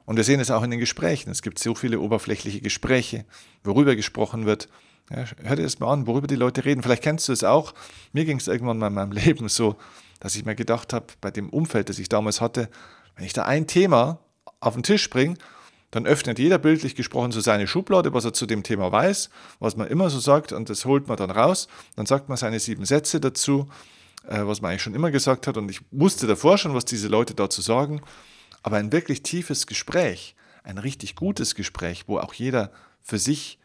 Und 0.06 0.16
wir 0.16 0.24
sehen 0.24 0.40
es 0.40 0.50
auch 0.50 0.62
in 0.62 0.70
den 0.70 0.80
Gesprächen. 0.80 1.30
Es 1.30 1.42
gibt 1.42 1.58
so 1.58 1.74
viele 1.74 2.00
oberflächliche 2.00 2.60
Gespräche, 2.60 3.24
worüber 3.62 3.96
gesprochen 3.96 4.46
wird. 4.46 4.68
Ja, 5.10 5.24
hör 5.42 5.56
dir 5.56 5.64
das 5.64 5.80
mal 5.80 5.92
an, 5.92 6.06
worüber 6.06 6.26
die 6.26 6.36
Leute 6.36 6.64
reden. 6.64 6.82
Vielleicht 6.82 7.02
kennst 7.02 7.28
du 7.28 7.32
es 7.32 7.44
auch. 7.44 7.74
Mir 8.12 8.24
ging 8.24 8.38
es 8.38 8.48
irgendwann 8.48 8.78
mal 8.78 8.88
in 8.88 8.94
meinem 8.94 9.12
Leben 9.12 9.48
so, 9.48 9.76
dass 10.20 10.36
ich 10.36 10.44
mir 10.44 10.54
gedacht 10.54 10.92
habe, 10.92 11.06
bei 11.20 11.30
dem 11.30 11.48
Umfeld, 11.50 11.88
das 11.88 11.98
ich 11.98 12.08
damals 12.08 12.40
hatte, 12.40 12.68
wenn 13.16 13.24
ich 13.24 13.32
da 13.32 13.44
ein 13.44 13.66
Thema 13.66 14.20
auf 14.60 14.74
den 14.74 14.82
Tisch 14.82 15.10
bringe, 15.10 15.34
dann 15.90 16.06
öffnet 16.06 16.38
jeder 16.38 16.58
bildlich 16.58 16.94
gesprochen 16.94 17.32
so 17.32 17.40
seine 17.40 17.66
Schublade, 17.66 18.12
was 18.14 18.24
er 18.24 18.32
zu 18.32 18.46
dem 18.46 18.62
Thema 18.62 18.92
weiß, 18.92 19.30
was 19.58 19.76
man 19.76 19.88
immer 19.88 20.08
so 20.08 20.20
sagt, 20.20 20.52
und 20.52 20.70
das 20.70 20.84
holt 20.84 21.08
man 21.08 21.16
dann 21.16 21.30
raus. 21.30 21.66
Dann 21.96 22.06
sagt 22.06 22.28
man 22.28 22.38
seine 22.38 22.60
sieben 22.60 22.84
Sätze 22.84 23.20
dazu, 23.20 23.68
äh, 24.28 24.44
was 24.44 24.60
man 24.60 24.70
eigentlich 24.70 24.82
schon 24.82 24.94
immer 24.94 25.10
gesagt 25.10 25.46
hat. 25.46 25.56
Und 25.56 25.70
ich 25.70 25.80
wusste 25.90 26.26
davor 26.26 26.58
schon, 26.58 26.74
was 26.74 26.84
diese 26.84 27.08
Leute 27.08 27.34
dazu 27.34 27.60
sagen. 27.60 28.02
Aber 28.62 28.76
ein 28.76 28.92
wirklich 28.92 29.22
tiefes 29.22 29.66
Gespräch, 29.66 30.36
ein 30.62 30.78
richtig 30.78 31.16
gutes 31.16 31.54
Gespräch, 31.54 32.04
wo 32.06 32.18
auch 32.18 32.34
jeder 32.34 32.70
für 33.02 33.18
sich 33.18 33.58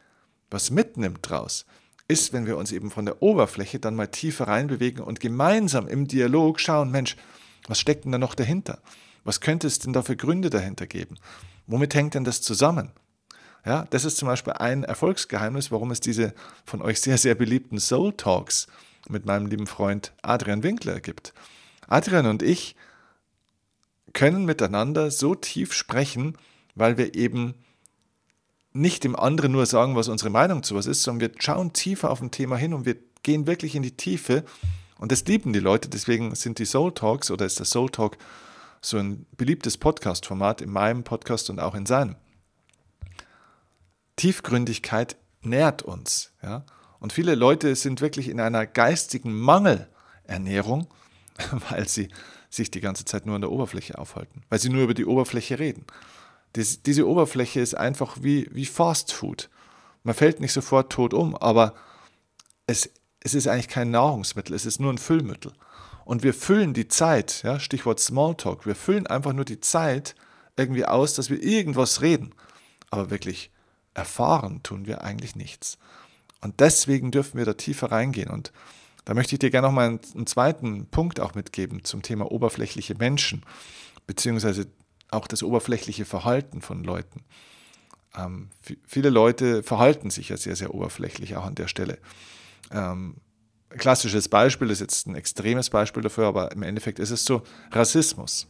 was 0.50 0.72
mitnimmt 0.72 1.30
draus, 1.30 1.66
ist, 2.08 2.34
wenn 2.34 2.46
wir 2.46 2.58
uns 2.58 2.72
eben 2.72 2.92
von 2.92 3.06
der 3.06 3.22
Oberfläche 3.22 3.80
dann 3.80 3.96
mal 3.96 4.08
tiefer 4.08 4.48
reinbewegen 4.48 5.04
und 5.04 5.20
gemeinsam 5.20 5.88
im 5.88 6.08
Dialog 6.08 6.60
schauen, 6.60 6.92
Mensch, 6.92 7.18
was 7.68 7.80
steckt 7.80 8.06
denn 8.06 8.12
da 8.12 8.18
noch 8.18 8.36
dahinter? 8.36 8.80
Was 9.24 9.42
könnte 9.42 9.66
es 9.66 9.80
denn 9.80 9.92
da 9.92 10.04
für 10.04 10.16
Gründe 10.16 10.52
dahinter 10.52 10.86
geben? 10.86 11.18
Womit 11.68 11.96
hängt 11.96 12.14
denn 12.14 12.24
das 12.24 12.42
zusammen? 12.42 12.92
Ja, 13.66 13.86
das 13.90 14.06
ist 14.06 14.18
zum 14.18 14.28
Beispiel 14.28 14.54
ein 14.54 14.84
Erfolgsgeheimnis, 14.84 15.72
warum 15.72 15.90
es 15.90 16.00
diese 16.00 16.34
von 16.66 16.82
euch 16.82 17.02
sehr, 17.02 17.18
sehr 17.18 17.34
beliebten 17.34 17.80
Soul 17.80 18.14
Talks 18.14 18.68
mit 19.10 19.26
meinem 19.26 19.48
lieben 19.48 19.68
Freund 19.68 20.14
Adrian 20.22 20.62
Winkler 20.62 21.00
gibt. 21.00 21.34
Adrian 21.88 22.28
und 22.28 22.44
ich 22.44 22.76
können 24.14 24.46
miteinander 24.46 25.12
so 25.12 25.36
tief 25.36 25.74
sprechen, 25.74 26.38
weil 26.76 26.98
wir 26.98 27.16
eben 27.16 27.56
nicht 28.72 29.04
dem 29.04 29.16
anderen 29.16 29.52
nur 29.52 29.66
sagen, 29.66 29.96
was 29.96 30.10
unsere 30.10 30.30
Meinung 30.30 30.62
zu 30.62 30.76
was 30.76 30.86
ist, 30.86 31.04
sondern 31.04 31.32
wir 31.32 31.42
schauen 31.42 31.74
tiefer 31.74 32.12
auf 32.12 32.22
ein 32.22 32.32
Thema 32.32 32.58
hin 32.58 32.74
und 32.74 32.86
wir 32.86 32.98
gehen 33.24 33.48
wirklich 33.48 33.76
in 33.76 33.84
die 33.84 33.96
Tiefe. 33.96 34.44
Und 35.00 35.12
das 35.12 35.26
lieben 35.26 35.54
die 35.54 35.60
Leute, 35.60 35.90
deswegen 35.90 36.36
sind 36.36 36.60
die 36.60 36.66
Soul 36.66 36.94
Talks 36.94 37.32
oder 37.32 37.46
ist 37.46 37.60
der 37.60 37.66
Soul 37.66 37.90
Talk 37.90 38.18
so 38.86 38.98
ein 38.98 39.26
beliebtes 39.36 39.78
Podcast-Format 39.78 40.62
in 40.62 40.70
meinem 40.70 41.04
Podcast 41.04 41.50
und 41.50 41.60
auch 41.60 41.76
in 41.76 41.86
seinem. 41.86 42.16
Tiefgründigkeit 44.16 45.18
nährt 45.42 45.82
uns. 45.82 46.34
Ja? 46.42 46.64
Und 47.00 47.12
viele 47.12 47.36
Leute 47.36 47.76
sind 47.76 48.02
wirklich 48.02 48.30
in 48.30 48.40
einer 48.40 48.66
geistigen 48.66 49.34
Mangelernährung, 49.34 50.88
weil 51.70 51.88
sie 51.88 52.10
sich 52.50 52.72
die 52.72 52.82
ganze 52.82 53.06
Zeit 53.06 53.26
nur 53.26 53.36
an 53.36 53.42
der 53.42 53.52
Oberfläche 53.52 53.98
aufhalten, 53.98 54.44
weil 54.50 54.60
sie 54.60 54.70
nur 54.70 54.84
über 54.84 54.94
die 54.94 55.06
Oberfläche 55.06 55.60
reden. 55.60 55.86
Dies, 56.56 56.84
diese 56.84 57.08
Oberfläche 57.08 57.60
ist 57.60 57.76
einfach 57.76 58.18
wie, 58.22 58.48
wie 58.52 58.66
Fast 58.66 59.12
Food. 59.12 59.50
Man 60.04 60.16
fällt 60.16 60.40
nicht 60.40 60.54
sofort 60.54 60.92
tot 60.92 61.14
um, 61.14 61.36
aber 61.36 61.74
es, 62.68 62.90
es 63.20 63.34
ist 63.34 63.48
eigentlich 63.48 63.68
kein 63.68 63.92
Nahrungsmittel, 63.92 64.56
es 64.56 64.66
ist 64.66 64.80
nur 64.80 64.94
ein 64.94 65.00
Füllmittel. 65.00 65.52
Und 66.06 66.24
wir 66.24 66.34
füllen 66.34 66.74
die 66.74 66.88
Zeit, 66.88 67.42
ja, 67.44 67.60
Stichwort 67.60 68.00
Smalltalk, 68.00 68.66
wir 68.66 68.76
füllen 68.76 69.08
einfach 69.08 69.34
nur 69.34 69.44
die 69.44 69.60
Zeit 69.60 70.16
irgendwie 70.56 70.86
aus, 70.86 71.16
dass 71.16 71.30
wir 71.30 71.42
irgendwas 71.42 72.02
reden. 72.02 72.34
Aber 72.92 73.10
wirklich 73.10 73.52
erfahren 73.96 74.62
tun 74.64 74.86
wir 74.86 75.04
eigentlich 75.04 75.36
nichts. 75.36 75.78
Und 76.42 76.60
deswegen 76.60 77.12
dürfen 77.12 77.38
wir 77.38 77.46
da 77.46 77.54
tiefer 77.54 77.92
reingehen. 77.92 78.30
Und 78.30 78.54
da 79.04 79.16
möchte 79.16 79.36
ich 79.36 79.40
dir 79.40 79.50
gerne 79.50 79.68
noch 79.68 79.74
mal 79.74 79.88
einen, 79.88 80.00
einen 80.14 80.28
zweiten 80.28 80.86
Punkt 80.86 81.20
auch 81.20 81.34
mitgeben 81.34 81.84
zum 81.84 82.04
Thema 82.04 82.32
oberflächliche 82.32 82.96
Menschen, 82.96 83.44
beziehungsweise 84.06 84.68
auch 85.10 85.28
das 85.28 85.42
oberflächliche 85.42 86.06
Verhalten 86.06 86.62
von 86.62 86.84
Leuten. 86.84 87.24
Ähm, 88.16 88.50
viele 88.86 89.10
Leute 89.10 89.64
verhalten 89.64 90.12
sich 90.12 90.30
ja 90.30 90.38
sehr, 90.38 90.56
sehr 90.56 90.74
oberflächlich 90.74 91.36
auch 91.36 91.46
an 91.46 91.56
der 91.56 91.68
Stelle. 91.68 91.98
Ähm, 92.72 93.16
klassisches 93.78 94.30
Beispiel, 94.30 94.68
das 94.68 94.78
ist 94.78 94.82
jetzt 94.82 95.08
ein 95.08 95.16
extremes 95.16 95.70
Beispiel 95.70 96.04
dafür, 96.04 96.26
aber 96.28 96.52
im 96.52 96.64
Endeffekt 96.64 97.00
ist 97.00 97.12
es 97.12 97.26
so, 97.26 97.42
Rassismus. 97.72 98.48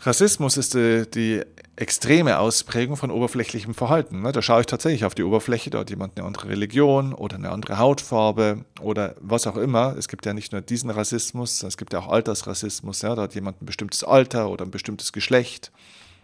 Rassismus 0.00 0.56
ist 0.56 0.74
die, 0.74 1.04
die 1.12 1.42
extreme 1.74 2.38
Ausprägung 2.38 2.96
von 2.96 3.10
oberflächlichem 3.10 3.74
Verhalten. 3.74 4.22
Ne? 4.22 4.32
Da 4.32 4.42
schaue 4.42 4.60
ich 4.60 4.66
tatsächlich 4.66 5.04
auf 5.04 5.14
die 5.14 5.22
Oberfläche, 5.22 5.70
hat 5.76 5.90
jemand 5.90 6.16
eine 6.16 6.26
andere 6.26 6.48
Religion 6.48 7.14
oder 7.14 7.36
eine 7.36 7.50
andere 7.50 7.78
Hautfarbe 7.78 8.64
oder 8.80 9.14
was 9.20 9.46
auch 9.46 9.56
immer. 9.56 9.96
Es 9.96 10.08
gibt 10.08 10.26
ja 10.26 10.34
nicht 10.34 10.52
nur 10.52 10.60
diesen 10.60 10.90
Rassismus, 10.90 11.62
es 11.62 11.76
gibt 11.76 11.92
ja 11.92 12.00
auch 12.00 12.08
Altersrassismus. 12.08 13.00
Da 13.00 13.16
hat 13.16 13.34
jemand 13.34 13.62
ein 13.62 13.66
bestimmtes 13.66 14.04
Alter 14.04 14.50
oder 14.50 14.64
ein 14.64 14.70
bestimmtes 14.70 15.12
Geschlecht. 15.12 15.72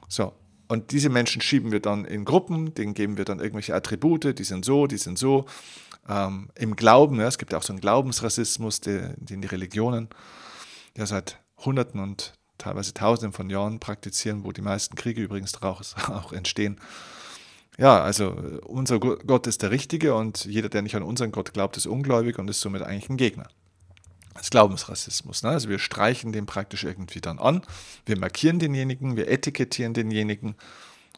So. 0.08 0.32
Und 0.66 0.92
diese 0.92 1.08
Menschen 1.08 1.42
schieben 1.42 1.72
wir 1.72 1.80
dann 1.80 2.04
in 2.04 2.24
Gruppen, 2.24 2.74
denen 2.74 2.94
geben 2.94 3.16
wir 3.16 3.24
dann 3.24 3.38
irgendwelche 3.38 3.74
Attribute, 3.74 4.38
die 4.38 4.44
sind 4.44 4.64
so, 4.64 4.86
die 4.86 4.96
sind 4.98 5.18
so 5.18 5.44
ähm, 6.08 6.50
im 6.54 6.76
Glauben. 6.76 7.20
Ja, 7.20 7.26
es 7.26 7.38
gibt 7.38 7.52
ja 7.52 7.58
auch 7.58 7.62
so 7.62 7.72
einen 7.72 7.80
Glaubensrassismus, 7.80 8.80
den 8.80 9.14
die 9.18 9.46
Religionen 9.46 10.08
ja 10.96 11.06
seit 11.06 11.38
Hunderten 11.58 12.00
und 12.00 12.34
teilweise 12.58 12.94
Tausenden 12.94 13.32
von 13.32 13.50
Jahren 13.50 13.80
praktizieren, 13.80 14.44
wo 14.44 14.52
die 14.52 14.62
meisten 14.62 14.96
Kriege 14.96 15.22
übrigens 15.22 15.52
daraus 15.52 15.94
auch 16.08 16.32
entstehen. 16.32 16.80
Ja, 17.76 18.02
also 18.02 18.30
unser 18.64 19.00
Gott 19.00 19.46
ist 19.48 19.62
der 19.62 19.72
Richtige 19.72 20.14
und 20.14 20.44
jeder, 20.44 20.68
der 20.68 20.82
nicht 20.82 20.94
an 20.94 21.02
unseren 21.02 21.32
Gott 21.32 21.52
glaubt, 21.52 21.76
ist 21.76 21.86
ungläubig 21.86 22.38
und 22.38 22.48
ist 22.48 22.60
somit 22.60 22.82
eigentlich 22.82 23.10
ein 23.10 23.16
Gegner. 23.16 23.48
Das 24.34 24.50
Glaubensrassismus. 24.50 25.42
Ne? 25.42 25.50
Also 25.50 25.68
wir 25.68 25.78
streichen 25.78 26.32
den 26.32 26.46
praktisch 26.46 26.84
irgendwie 26.84 27.20
dann 27.20 27.38
an, 27.38 27.62
wir 28.06 28.18
markieren 28.18 28.58
denjenigen, 28.58 29.16
wir 29.16 29.28
etikettieren 29.28 29.94
denjenigen 29.94 30.54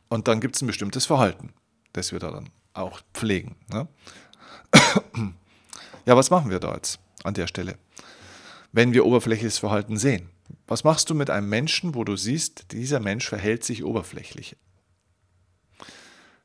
und 0.08 0.28
dann 0.28 0.40
gibt 0.40 0.56
es 0.56 0.62
ein 0.62 0.66
bestimmtes 0.66 1.04
Verhalten, 1.06 1.52
das 1.92 2.12
wir 2.12 2.18
da 2.18 2.30
dann 2.30 2.50
auch 2.72 3.00
pflegen. 3.12 3.56
Ne? 3.70 3.88
Ja, 6.06 6.16
was 6.16 6.30
machen 6.30 6.50
wir 6.50 6.60
da 6.60 6.74
jetzt 6.74 7.00
an 7.24 7.34
der 7.34 7.48
Stelle? 7.48 7.76
Wenn 8.72 8.92
wir 8.92 9.04
oberflächliches 9.04 9.58
Verhalten 9.58 9.96
sehen. 9.96 10.30
Was 10.68 10.84
machst 10.84 11.10
du 11.10 11.14
mit 11.14 11.30
einem 11.30 11.48
Menschen, 11.48 11.94
wo 11.94 12.04
du 12.04 12.16
siehst, 12.16 12.72
dieser 12.72 13.00
Mensch 13.00 13.28
verhält 13.28 13.64
sich 13.64 13.82
oberflächlich? 13.82 14.56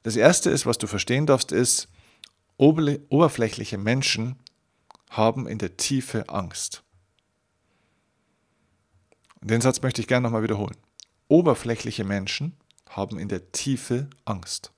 Das 0.03 0.15
Erste 0.15 0.49
ist, 0.49 0.65
was 0.65 0.79
du 0.79 0.87
verstehen 0.87 1.27
darfst, 1.27 1.51
ist, 1.51 1.87
oberflächliche 2.57 3.77
Menschen 3.77 4.37
haben 5.11 5.47
in 5.47 5.59
der 5.59 5.77
Tiefe 5.77 6.29
Angst. 6.29 6.83
Den 9.41 9.61
Satz 9.61 9.81
möchte 9.81 10.01
ich 10.01 10.07
gerne 10.07 10.23
nochmal 10.23 10.43
wiederholen. 10.43 10.77
Oberflächliche 11.27 12.03
Menschen 12.03 12.55
haben 12.89 13.19
in 13.19 13.27
der 13.27 13.51
Tiefe 13.51 14.09
Angst. 14.25 14.71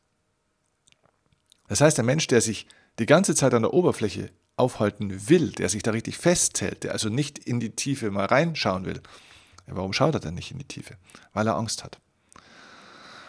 Das 1.67 1.81
heißt, 1.81 1.99
ein 1.99 2.05
Mensch, 2.05 2.27
der 2.27 2.41
sich 2.41 2.67
die 2.99 3.05
ganze 3.05 3.35
Zeit 3.35 3.53
an 3.53 3.63
der 3.63 3.73
Oberfläche 3.73 4.29
aufhalten 4.55 5.29
will, 5.29 5.51
der 5.51 5.69
sich 5.69 5.83
da 5.83 5.91
richtig 5.91 6.17
festhält, 6.17 6.83
der 6.83 6.91
also 6.91 7.09
nicht 7.09 7.39
in 7.39 7.59
die 7.59 7.71
Tiefe 7.71 8.11
mal 8.11 8.25
reinschauen 8.25 8.85
will. 8.85 9.01
Warum 9.65 9.93
schaut 9.93 10.13
er 10.13 10.19
denn 10.19 10.35
nicht 10.35 10.51
in 10.51 10.59
die 10.59 10.67
Tiefe? 10.67 10.97
Weil 11.33 11.47
er 11.47 11.55
Angst 11.55 11.83
hat. 11.83 11.99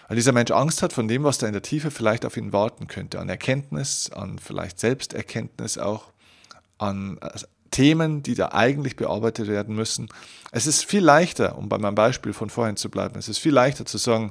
Weil 0.08 0.16
dieser 0.16 0.32
Mensch 0.32 0.50
Angst 0.50 0.82
hat 0.82 0.92
von 0.92 1.08
dem, 1.08 1.24
was 1.24 1.38
da 1.38 1.46
in 1.46 1.52
der 1.52 1.62
Tiefe 1.62 1.90
vielleicht 1.90 2.26
auf 2.26 2.36
ihn 2.36 2.52
warten 2.52 2.88
könnte, 2.88 3.20
an 3.20 3.28
Erkenntnis, 3.28 4.10
an 4.10 4.38
vielleicht 4.38 4.78
Selbsterkenntnis 4.78 5.78
auch, 5.78 6.12
an 6.76 7.18
äh, 7.22 7.30
Themen, 7.70 8.22
die 8.22 8.34
da 8.34 8.50
eigentlich 8.52 8.96
bearbeitet 8.96 9.48
werden 9.48 9.74
müssen. 9.74 10.08
Es 10.52 10.66
ist 10.66 10.84
viel 10.84 11.02
leichter, 11.02 11.56
um 11.56 11.68
bei 11.68 11.78
meinem 11.78 11.94
Beispiel 11.94 12.32
von 12.32 12.50
vorhin 12.50 12.76
zu 12.76 12.90
bleiben, 12.90 13.18
es 13.18 13.28
ist 13.28 13.38
viel 13.38 13.52
leichter 13.52 13.86
zu 13.86 13.98
sagen, 13.98 14.30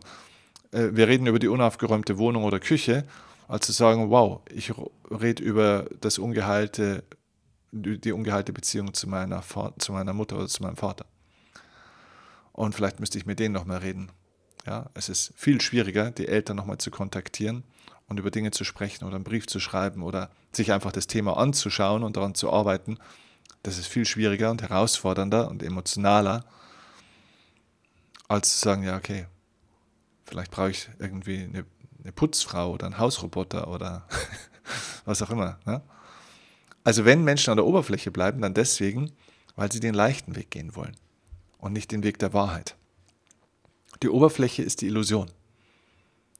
äh, 0.71 0.89
wir 0.91 1.07
reden 1.07 1.25
über 1.25 1.39
die 1.39 1.47
unaufgeräumte 1.47 2.17
Wohnung 2.17 2.43
oder 2.43 2.59
Küche, 2.59 3.05
als 3.47 3.65
zu 3.65 3.71
sagen, 3.71 4.09
wow, 4.09 4.41
ich 4.49 4.73
rede 5.09 5.43
über 5.43 5.85
das 6.01 6.17
ungeheilte, 6.17 7.03
die 7.71 8.11
ungeheilte 8.11 8.53
Beziehung 8.53 8.93
zu 8.93 9.07
meiner, 9.07 9.43
zu 9.77 9.91
meiner 9.91 10.13
Mutter 10.13 10.37
oder 10.37 10.47
zu 10.47 10.63
meinem 10.63 10.77
Vater. 10.77 11.05
Und 12.51 12.75
vielleicht 12.75 12.99
müsste 12.99 13.17
ich 13.17 13.25
mit 13.25 13.39
denen 13.39 13.53
nochmal 13.53 13.79
reden. 13.79 14.11
Ja, 14.65 14.89
es 14.93 15.09
ist 15.09 15.33
viel 15.35 15.59
schwieriger, 15.59 16.11
die 16.11 16.27
Eltern 16.27 16.55
nochmal 16.55 16.77
zu 16.77 16.91
kontaktieren 16.91 17.63
und 18.07 18.19
über 18.19 18.31
Dinge 18.31 18.51
zu 18.51 18.63
sprechen 18.63 19.05
oder 19.05 19.15
einen 19.15 19.23
Brief 19.23 19.47
zu 19.47 19.59
schreiben 19.59 20.03
oder 20.03 20.29
sich 20.51 20.71
einfach 20.71 20.91
das 20.91 21.07
Thema 21.07 21.35
anzuschauen 21.37 22.03
und 22.03 22.15
daran 22.15 22.35
zu 22.35 22.51
arbeiten. 22.51 22.97
Das 23.63 23.77
ist 23.77 23.87
viel 23.87 24.05
schwieriger 24.05 24.51
und 24.51 24.61
herausfordernder 24.61 25.49
und 25.49 25.63
emotionaler, 25.63 26.45
als 28.27 28.53
zu 28.53 28.59
sagen, 28.59 28.83
ja, 28.83 28.95
okay, 28.97 29.25
vielleicht 30.25 30.51
brauche 30.51 30.71
ich 30.71 30.89
irgendwie 30.99 31.43
eine, 31.43 31.65
eine 32.03 32.11
Putzfrau 32.11 32.73
oder 32.73 32.85
einen 32.85 32.97
Hausroboter 32.97 33.67
oder 33.67 34.07
was 35.05 35.21
auch 35.21 35.29
immer. 35.29 35.59
Ne? 35.65 35.81
Also 36.83 37.05
wenn 37.05 37.23
Menschen 37.23 37.51
an 37.51 37.57
der 37.57 37.65
Oberfläche 37.65 38.11
bleiben, 38.11 38.41
dann 38.41 38.53
deswegen, 38.53 39.11
weil 39.55 39.71
sie 39.71 39.79
den 39.79 39.93
leichten 39.93 40.35
Weg 40.35 40.51
gehen 40.51 40.75
wollen 40.75 40.95
und 41.59 41.73
nicht 41.73 41.91
den 41.91 42.03
Weg 42.03 42.19
der 42.19 42.33
Wahrheit. 42.33 42.75
Die 44.01 44.09
Oberfläche 44.09 44.63
ist 44.63 44.81
die 44.81 44.87
Illusion. 44.87 45.29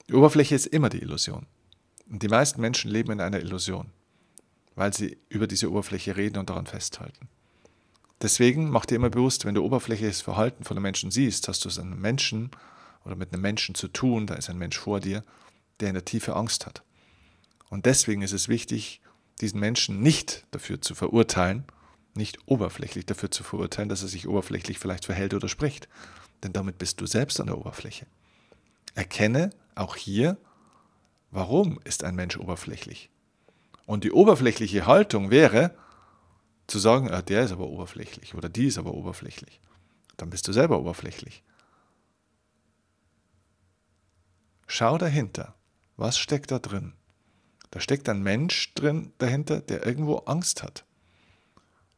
Die 0.10 0.14
Oberfläche 0.14 0.56
ist 0.56 0.66
immer 0.66 0.90
die 0.90 1.02
Illusion. 1.02 1.46
Und 2.10 2.22
die 2.22 2.28
meisten 2.28 2.60
Menschen 2.60 2.92
leben 2.92 3.14
in 3.14 3.22
einer 3.22 3.40
Illusion, 3.40 3.92
weil 4.76 4.94
sie 4.94 5.18
über 5.30 5.48
diese 5.48 5.72
Oberfläche 5.72 6.18
reden 6.18 6.40
und 6.40 6.50
daran 6.50 6.66
festhalten. 6.66 7.30
Deswegen 8.22 8.70
mach 8.70 8.86
dir 8.86 8.96
immer 8.96 9.10
bewusst, 9.10 9.46
wenn 9.46 9.56
du 9.56 9.64
oberflächliches 9.64 10.22
Verhalten 10.22 10.64
von 10.64 10.78
einem 10.78 10.84
Menschen 10.84 11.12
siehst, 11.12 11.48
hast 11.48 11.64
du 11.64 11.70
es 11.70 11.80
einem 11.80 12.00
Menschen 12.00 12.52
oder 13.06 13.16
mit 13.16 13.34
einem 13.34 13.42
Menschen 13.42 13.76
zu 13.76 13.88
tun, 13.88 14.28
da 14.28 14.36
ist 14.36 14.50
ein 14.50 14.58
Mensch 14.58 14.78
vor 14.78 15.00
dir, 15.00 15.24
der 15.80 15.90
in 15.90 15.96
der 15.96 16.06
Tiefe 16.06 16.36
Angst 16.36 16.66
hat. 16.66 16.84
Und 17.70 17.86
deswegen 17.86 18.22
ist 18.22 18.34
es 18.34 18.48
wichtig, 18.48 19.02
diesen 19.42 19.60
Menschen 19.60 20.02
nicht 20.02 20.46
dafür 20.52 20.82
zu 20.82 20.96
verurteilen, 20.96 21.66
nicht 22.16 22.38
oberflächlich 22.46 23.06
dafür 23.06 23.32
zu 23.32 23.44
verurteilen, 23.44 23.90
dass 23.90 24.04
er 24.04 24.08
sich 24.08 24.28
oberflächlich 24.28 24.80
vielleicht 24.80 25.06
verhält 25.06 25.34
oder 25.34 25.48
spricht. 25.48 25.88
Denn 26.44 26.54
damit 26.54 26.78
bist 26.78 27.02
du 27.02 27.06
selbst 27.06 27.40
an 27.40 27.48
der 27.48 27.58
Oberfläche. 27.58 28.06
Erkenne 28.94 29.50
auch 29.76 29.96
hier, 29.96 30.38
warum 31.32 31.80
ist 31.84 32.04
ein 32.04 32.16
Mensch 32.16 32.38
oberflächlich. 32.38 33.10
Und 33.86 34.04
die 34.04 34.12
oberflächliche 34.12 34.86
Haltung 34.86 35.32
wäre, 35.32 35.76
zu 36.68 36.80
sagen, 36.80 37.12
ah, 37.12 37.22
der 37.22 37.44
ist 37.44 37.52
aber 37.52 37.68
oberflächlich 37.68 38.36
oder 38.36 38.50
die 38.50 38.68
ist 38.68 38.78
aber 38.78 38.94
oberflächlich. 38.94 39.60
Dann 40.18 40.30
bist 40.30 40.48
du 40.48 40.54
selber 40.54 40.80
oberflächlich. 40.80 41.44
Schau 44.68 44.98
dahinter. 44.98 45.56
Was 45.98 46.18
steckt 46.18 46.52
da 46.52 46.60
drin? 46.60 46.94
Da 47.72 47.80
steckt 47.80 48.08
ein 48.10 48.22
Mensch 48.22 48.74
drin 48.76 49.14
dahinter, 49.18 49.60
der 49.62 49.86
irgendwo 49.86 50.18
Angst 50.18 50.64
hat. 50.64 50.86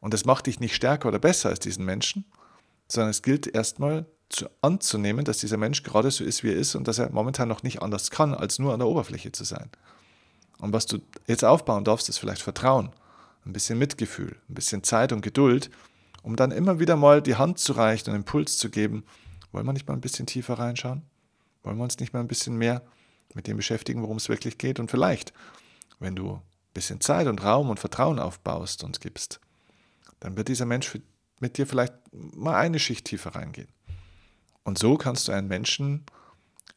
Und 0.00 0.14
das 0.14 0.24
macht 0.24 0.46
dich 0.46 0.60
nicht 0.60 0.74
stärker 0.74 1.08
oder 1.08 1.18
besser 1.18 1.48
als 1.48 1.60
diesen 1.60 1.84
Menschen, 1.84 2.24
sondern 2.88 3.10
es 3.10 3.22
gilt 3.22 3.46
erstmal 3.46 4.06
zu, 4.28 4.46
anzunehmen, 4.60 5.24
dass 5.24 5.38
dieser 5.38 5.56
Mensch 5.56 5.82
gerade 5.82 6.10
so 6.10 6.24
ist, 6.24 6.42
wie 6.42 6.50
er 6.50 6.56
ist 6.56 6.74
und 6.74 6.88
dass 6.88 6.98
er 6.98 7.10
momentan 7.10 7.48
noch 7.48 7.62
nicht 7.62 7.82
anders 7.82 8.10
kann, 8.10 8.34
als 8.34 8.58
nur 8.58 8.72
an 8.72 8.80
der 8.80 8.88
Oberfläche 8.88 9.32
zu 9.32 9.44
sein. 9.44 9.70
Und 10.58 10.72
was 10.72 10.86
du 10.86 10.98
jetzt 11.26 11.44
aufbauen 11.44 11.84
darfst, 11.84 12.08
ist 12.08 12.18
vielleicht 12.18 12.42
Vertrauen, 12.42 12.90
ein 13.44 13.52
bisschen 13.52 13.78
Mitgefühl, 13.78 14.36
ein 14.48 14.54
bisschen 14.54 14.82
Zeit 14.82 15.12
und 15.12 15.20
Geduld, 15.20 15.70
um 16.22 16.36
dann 16.36 16.50
immer 16.50 16.80
wieder 16.80 16.96
mal 16.96 17.22
die 17.22 17.36
Hand 17.36 17.58
zu 17.58 17.72
reichen 17.74 18.10
und 18.10 18.16
Impuls 18.16 18.58
zu 18.58 18.70
geben. 18.70 19.04
Wollen 19.52 19.66
wir 19.66 19.72
nicht 19.72 19.86
mal 19.86 19.94
ein 19.94 20.00
bisschen 20.00 20.26
tiefer 20.26 20.54
reinschauen? 20.54 21.02
Wollen 21.62 21.76
wir 21.76 21.84
uns 21.84 21.98
nicht 21.98 22.12
mal 22.12 22.20
ein 22.20 22.28
bisschen 22.28 22.56
mehr 22.56 22.82
mit 23.34 23.46
dem 23.46 23.56
beschäftigen, 23.56 24.02
worum 24.02 24.16
es 24.16 24.28
wirklich 24.28 24.58
geht? 24.58 24.80
Und 24.80 24.90
vielleicht, 24.90 25.32
wenn 25.98 26.16
du 26.16 26.34
ein 26.34 26.42
bisschen 26.74 27.00
Zeit 27.00 27.26
und 27.26 27.42
Raum 27.42 27.70
und 27.70 27.80
Vertrauen 27.80 28.18
aufbaust 28.18 28.84
und 28.84 29.00
gibst, 29.00 29.40
dann 30.20 30.36
wird 30.36 30.48
dieser 30.48 30.66
Mensch 30.66 30.98
mit 31.40 31.58
dir 31.58 31.66
vielleicht 31.66 31.94
mal 32.12 32.56
eine 32.56 32.78
Schicht 32.78 33.06
tiefer 33.06 33.34
reingehen. 33.34 33.68
Und 34.64 34.78
so 34.78 34.96
kannst 34.96 35.28
du 35.28 35.32
einen 35.32 35.48
Menschen 35.48 36.04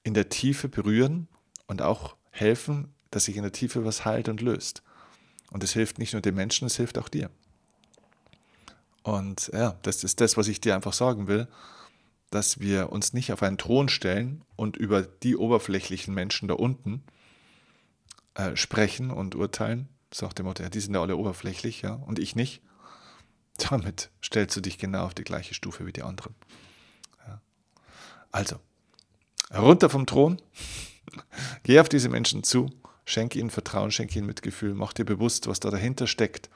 in 0.04 0.14
der 0.14 0.30
Tiefe 0.30 0.70
berühren 0.70 1.28
und 1.68 1.82
auch 1.82 2.16
helfen, 2.32 2.94
dass 3.12 3.26
sich 3.26 3.38
in 3.38 3.44
der 3.44 3.52
Tiefe 3.52 3.86
was 3.86 4.06
heilt 4.06 4.30
und 4.30 4.42
löst. 4.42 4.84
Und 5.52 5.64
es 5.64 5.74
hilft 5.74 5.98
nicht 5.98 6.14
nur 6.14 6.22
dem 6.22 6.36
Menschen, 6.36 6.68
es 6.68 6.78
hilft 6.78 6.98
auch 6.98 7.10
dir. 7.10 7.32
Und 9.04 9.50
ja, 9.54 9.78
das 9.82 10.04
ist 10.04 10.22
das, 10.22 10.38
was 10.38 10.48
ich 10.48 10.62
dir 10.62 10.76
einfach 10.76 10.94
sagen 10.94 11.28
will, 11.28 11.48
dass 12.30 12.60
wir 12.60 12.92
uns 12.92 13.14
nicht 13.14 13.32
auf 13.32 13.44
einen 13.44 13.58
Thron 13.58 13.90
stellen 13.90 14.44
und 14.56 14.78
über 14.78 15.02
die 15.02 15.36
oberflächlichen 15.36 16.14
Menschen 16.14 16.48
da 16.48 16.54
unten 16.54 17.04
äh, 18.36 18.56
sprechen 18.56 19.12
und 19.12 19.36
urteilen. 19.36 19.90
Sagt 20.14 20.40
dem 20.40 20.46
Motto, 20.46 20.64
ja, 20.64 20.70
die 20.70 20.80
sind 20.80 20.94
ja 20.94 21.02
alle 21.02 21.18
oberflächlich, 21.18 21.82
ja, 21.82 21.94
und 21.94 22.20
ich 22.20 22.36
nicht. 22.36 22.62
Damit 23.70 24.10
stellst 24.24 24.56
du 24.56 24.62
dich 24.62 24.78
genau 24.78 25.06
auf 25.06 25.14
die 25.14 25.24
gleiche 25.24 25.54
Stufe 25.54 25.86
wie 25.86 25.94
die 25.94 26.04
anderen. 26.04 26.36
Ja. 27.28 27.42
Also, 28.32 28.60
runter 29.54 29.90
vom 29.90 30.06
Thron, 30.06 30.42
geh 31.64 31.80
auf 31.80 31.90
diese 31.90 32.10
Menschen 32.10 32.44
zu, 32.44 32.70
schenke 33.06 33.40
ihnen 33.40 33.50
Vertrauen, 33.50 33.92
schenke 33.92 34.18
ihnen 34.18 34.28
Mitgefühl, 34.28 34.74
mach 34.74 34.94
dir 34.94 35.06
bewusst, 35.06 35.48
was 35.48 35.60
da 35.60 35.70
dahinter 35.70 36.08
steckt 36.08 36.50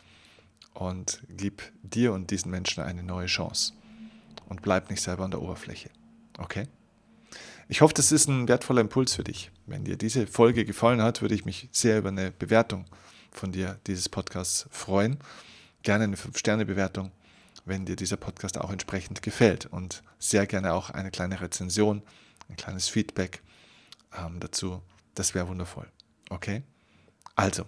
und 0.73 1.23
gib 1.29 1.71
dir 1.81 2.13
und 2.13 2.31
diesen 2.31 2.51
Menschen 2.51 2.83
eine 2.83 3.03
neue 3.03 3.27
Chance. 3.27 3.73
Und 4.47 4.61
bleib 4.61 4.89
nicht 4.89 5.01
selber 5.01 5.25
an 5.25 5.31
der 5.31 5.41
Oberfläche. 5.41 5.89
Okay? 6.37 6.67
Ich 7.67 7.81
hoffe, 7.81 7.93
das 7.93 8.11
ist 8.11 8.27
ein 8.27 8.47
wertvoller 8.47 8.81
Impuls 8.81 9.15
für 9.15 9.23
dich. 9.23 9.51
Wenn 9.65 9.85
dir 9.85 9.97
diese 9.97 10.27
Folge 10.27 10.65
gefallen 10.65 11.01
hat, 11.01 11.21
würde 11.21 11.35
ich 11.35 11.45
mich 11.45 11.69
sehr 11.71 11.97
über 11.97 12.09
eine 12.09 12.31
Bewertung 12.31 12.85
von 13.31 13.51
dir 13.51 13.79
dieses 13.87 14.09
Podcasts 14.09 14.67
freuen 14.69 15.17
gerne 15.83 16.05
eine 16.05 16.15
5-Sterne-Bewertung, 16.15 17.11
wenn 17.65 17.85
dir 17.85 17.95
dieser 17.95 18.17
Podcast 18.17 18.57
auch 18.57 18.71
entsprechend 18.71 19.21
gefällt. 19.21 19.67
Und 19.67 20.01
sehr 20.17 20.47
gerne 20.47 20.73
auch 20.73 20.89
eine 20.89 21.11
kleine 21.11 21.39
Rezension, 21.39 22.01
ein 22.49 22.55
kleines 22.55 22.87
Feedback 22.87 23.43
ähm, 24.17 24.39
dazu. 24.39 24.81
Das 25.13 25.35
wäre 25.35 25.47
wundervoll. 25.47 25.87
Okay? 26.29 26.63
Also, 27.35 27.65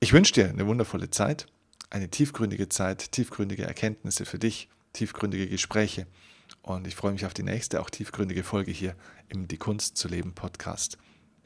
ich 0.00 0.12
wünsche 0.12 0.34
dir 0.34 0.48
eine 0.48 0.66
wundervolle 0.66 1.10
Zeit, 1.10 1.46
eine 1.90 2.10
tiefgründige 2.10 2.68
Zeit, 2.68 3.12
tiefgründige 3.12 3.64
Erkenntnisse 3.64 4.26
für 4.26 4.38
dich, 4.38 4.68
tiefgründige 4.94 5.46
Gespräche. 5.46 6.06
Und 6.62 6.86
ich 6.86 6.94
freue 6.94 7.12
mich 7.12 7.26
auf 7.26 7.34
die 7.34 7.42
nächste, 7.42 7.80
auch 7.82 7.90
tiefgründige 7.90 8.42
Folge 8.42 8.70
hier 8.70 8.96
im 9.28 9.46
Die 9.48 9.58
Kunst 9.58 9.98
zu 9.98 10.08
leben 10.08 10.34
Podcast 10.34 10.96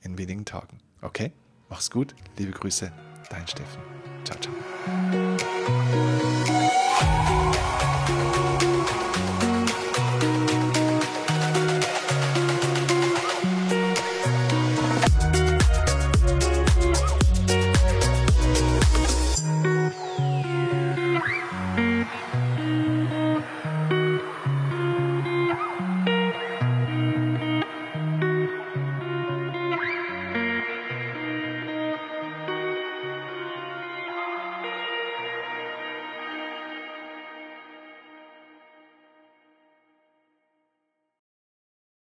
in 0.03 0.17
wenigen 0.17 0.45
Tagen. 0.45 0.79
Okay? 1.03 1.33
Mach's 1.69 1.91
gut. 1.91 2.15
Liebe 2.39 2.53
Grüße, 2.53 2.93
dein 3.31 3.49
Steffen. 3.49 3.83
Ciao, 4.25 4.39
ciao. 4.41 4.55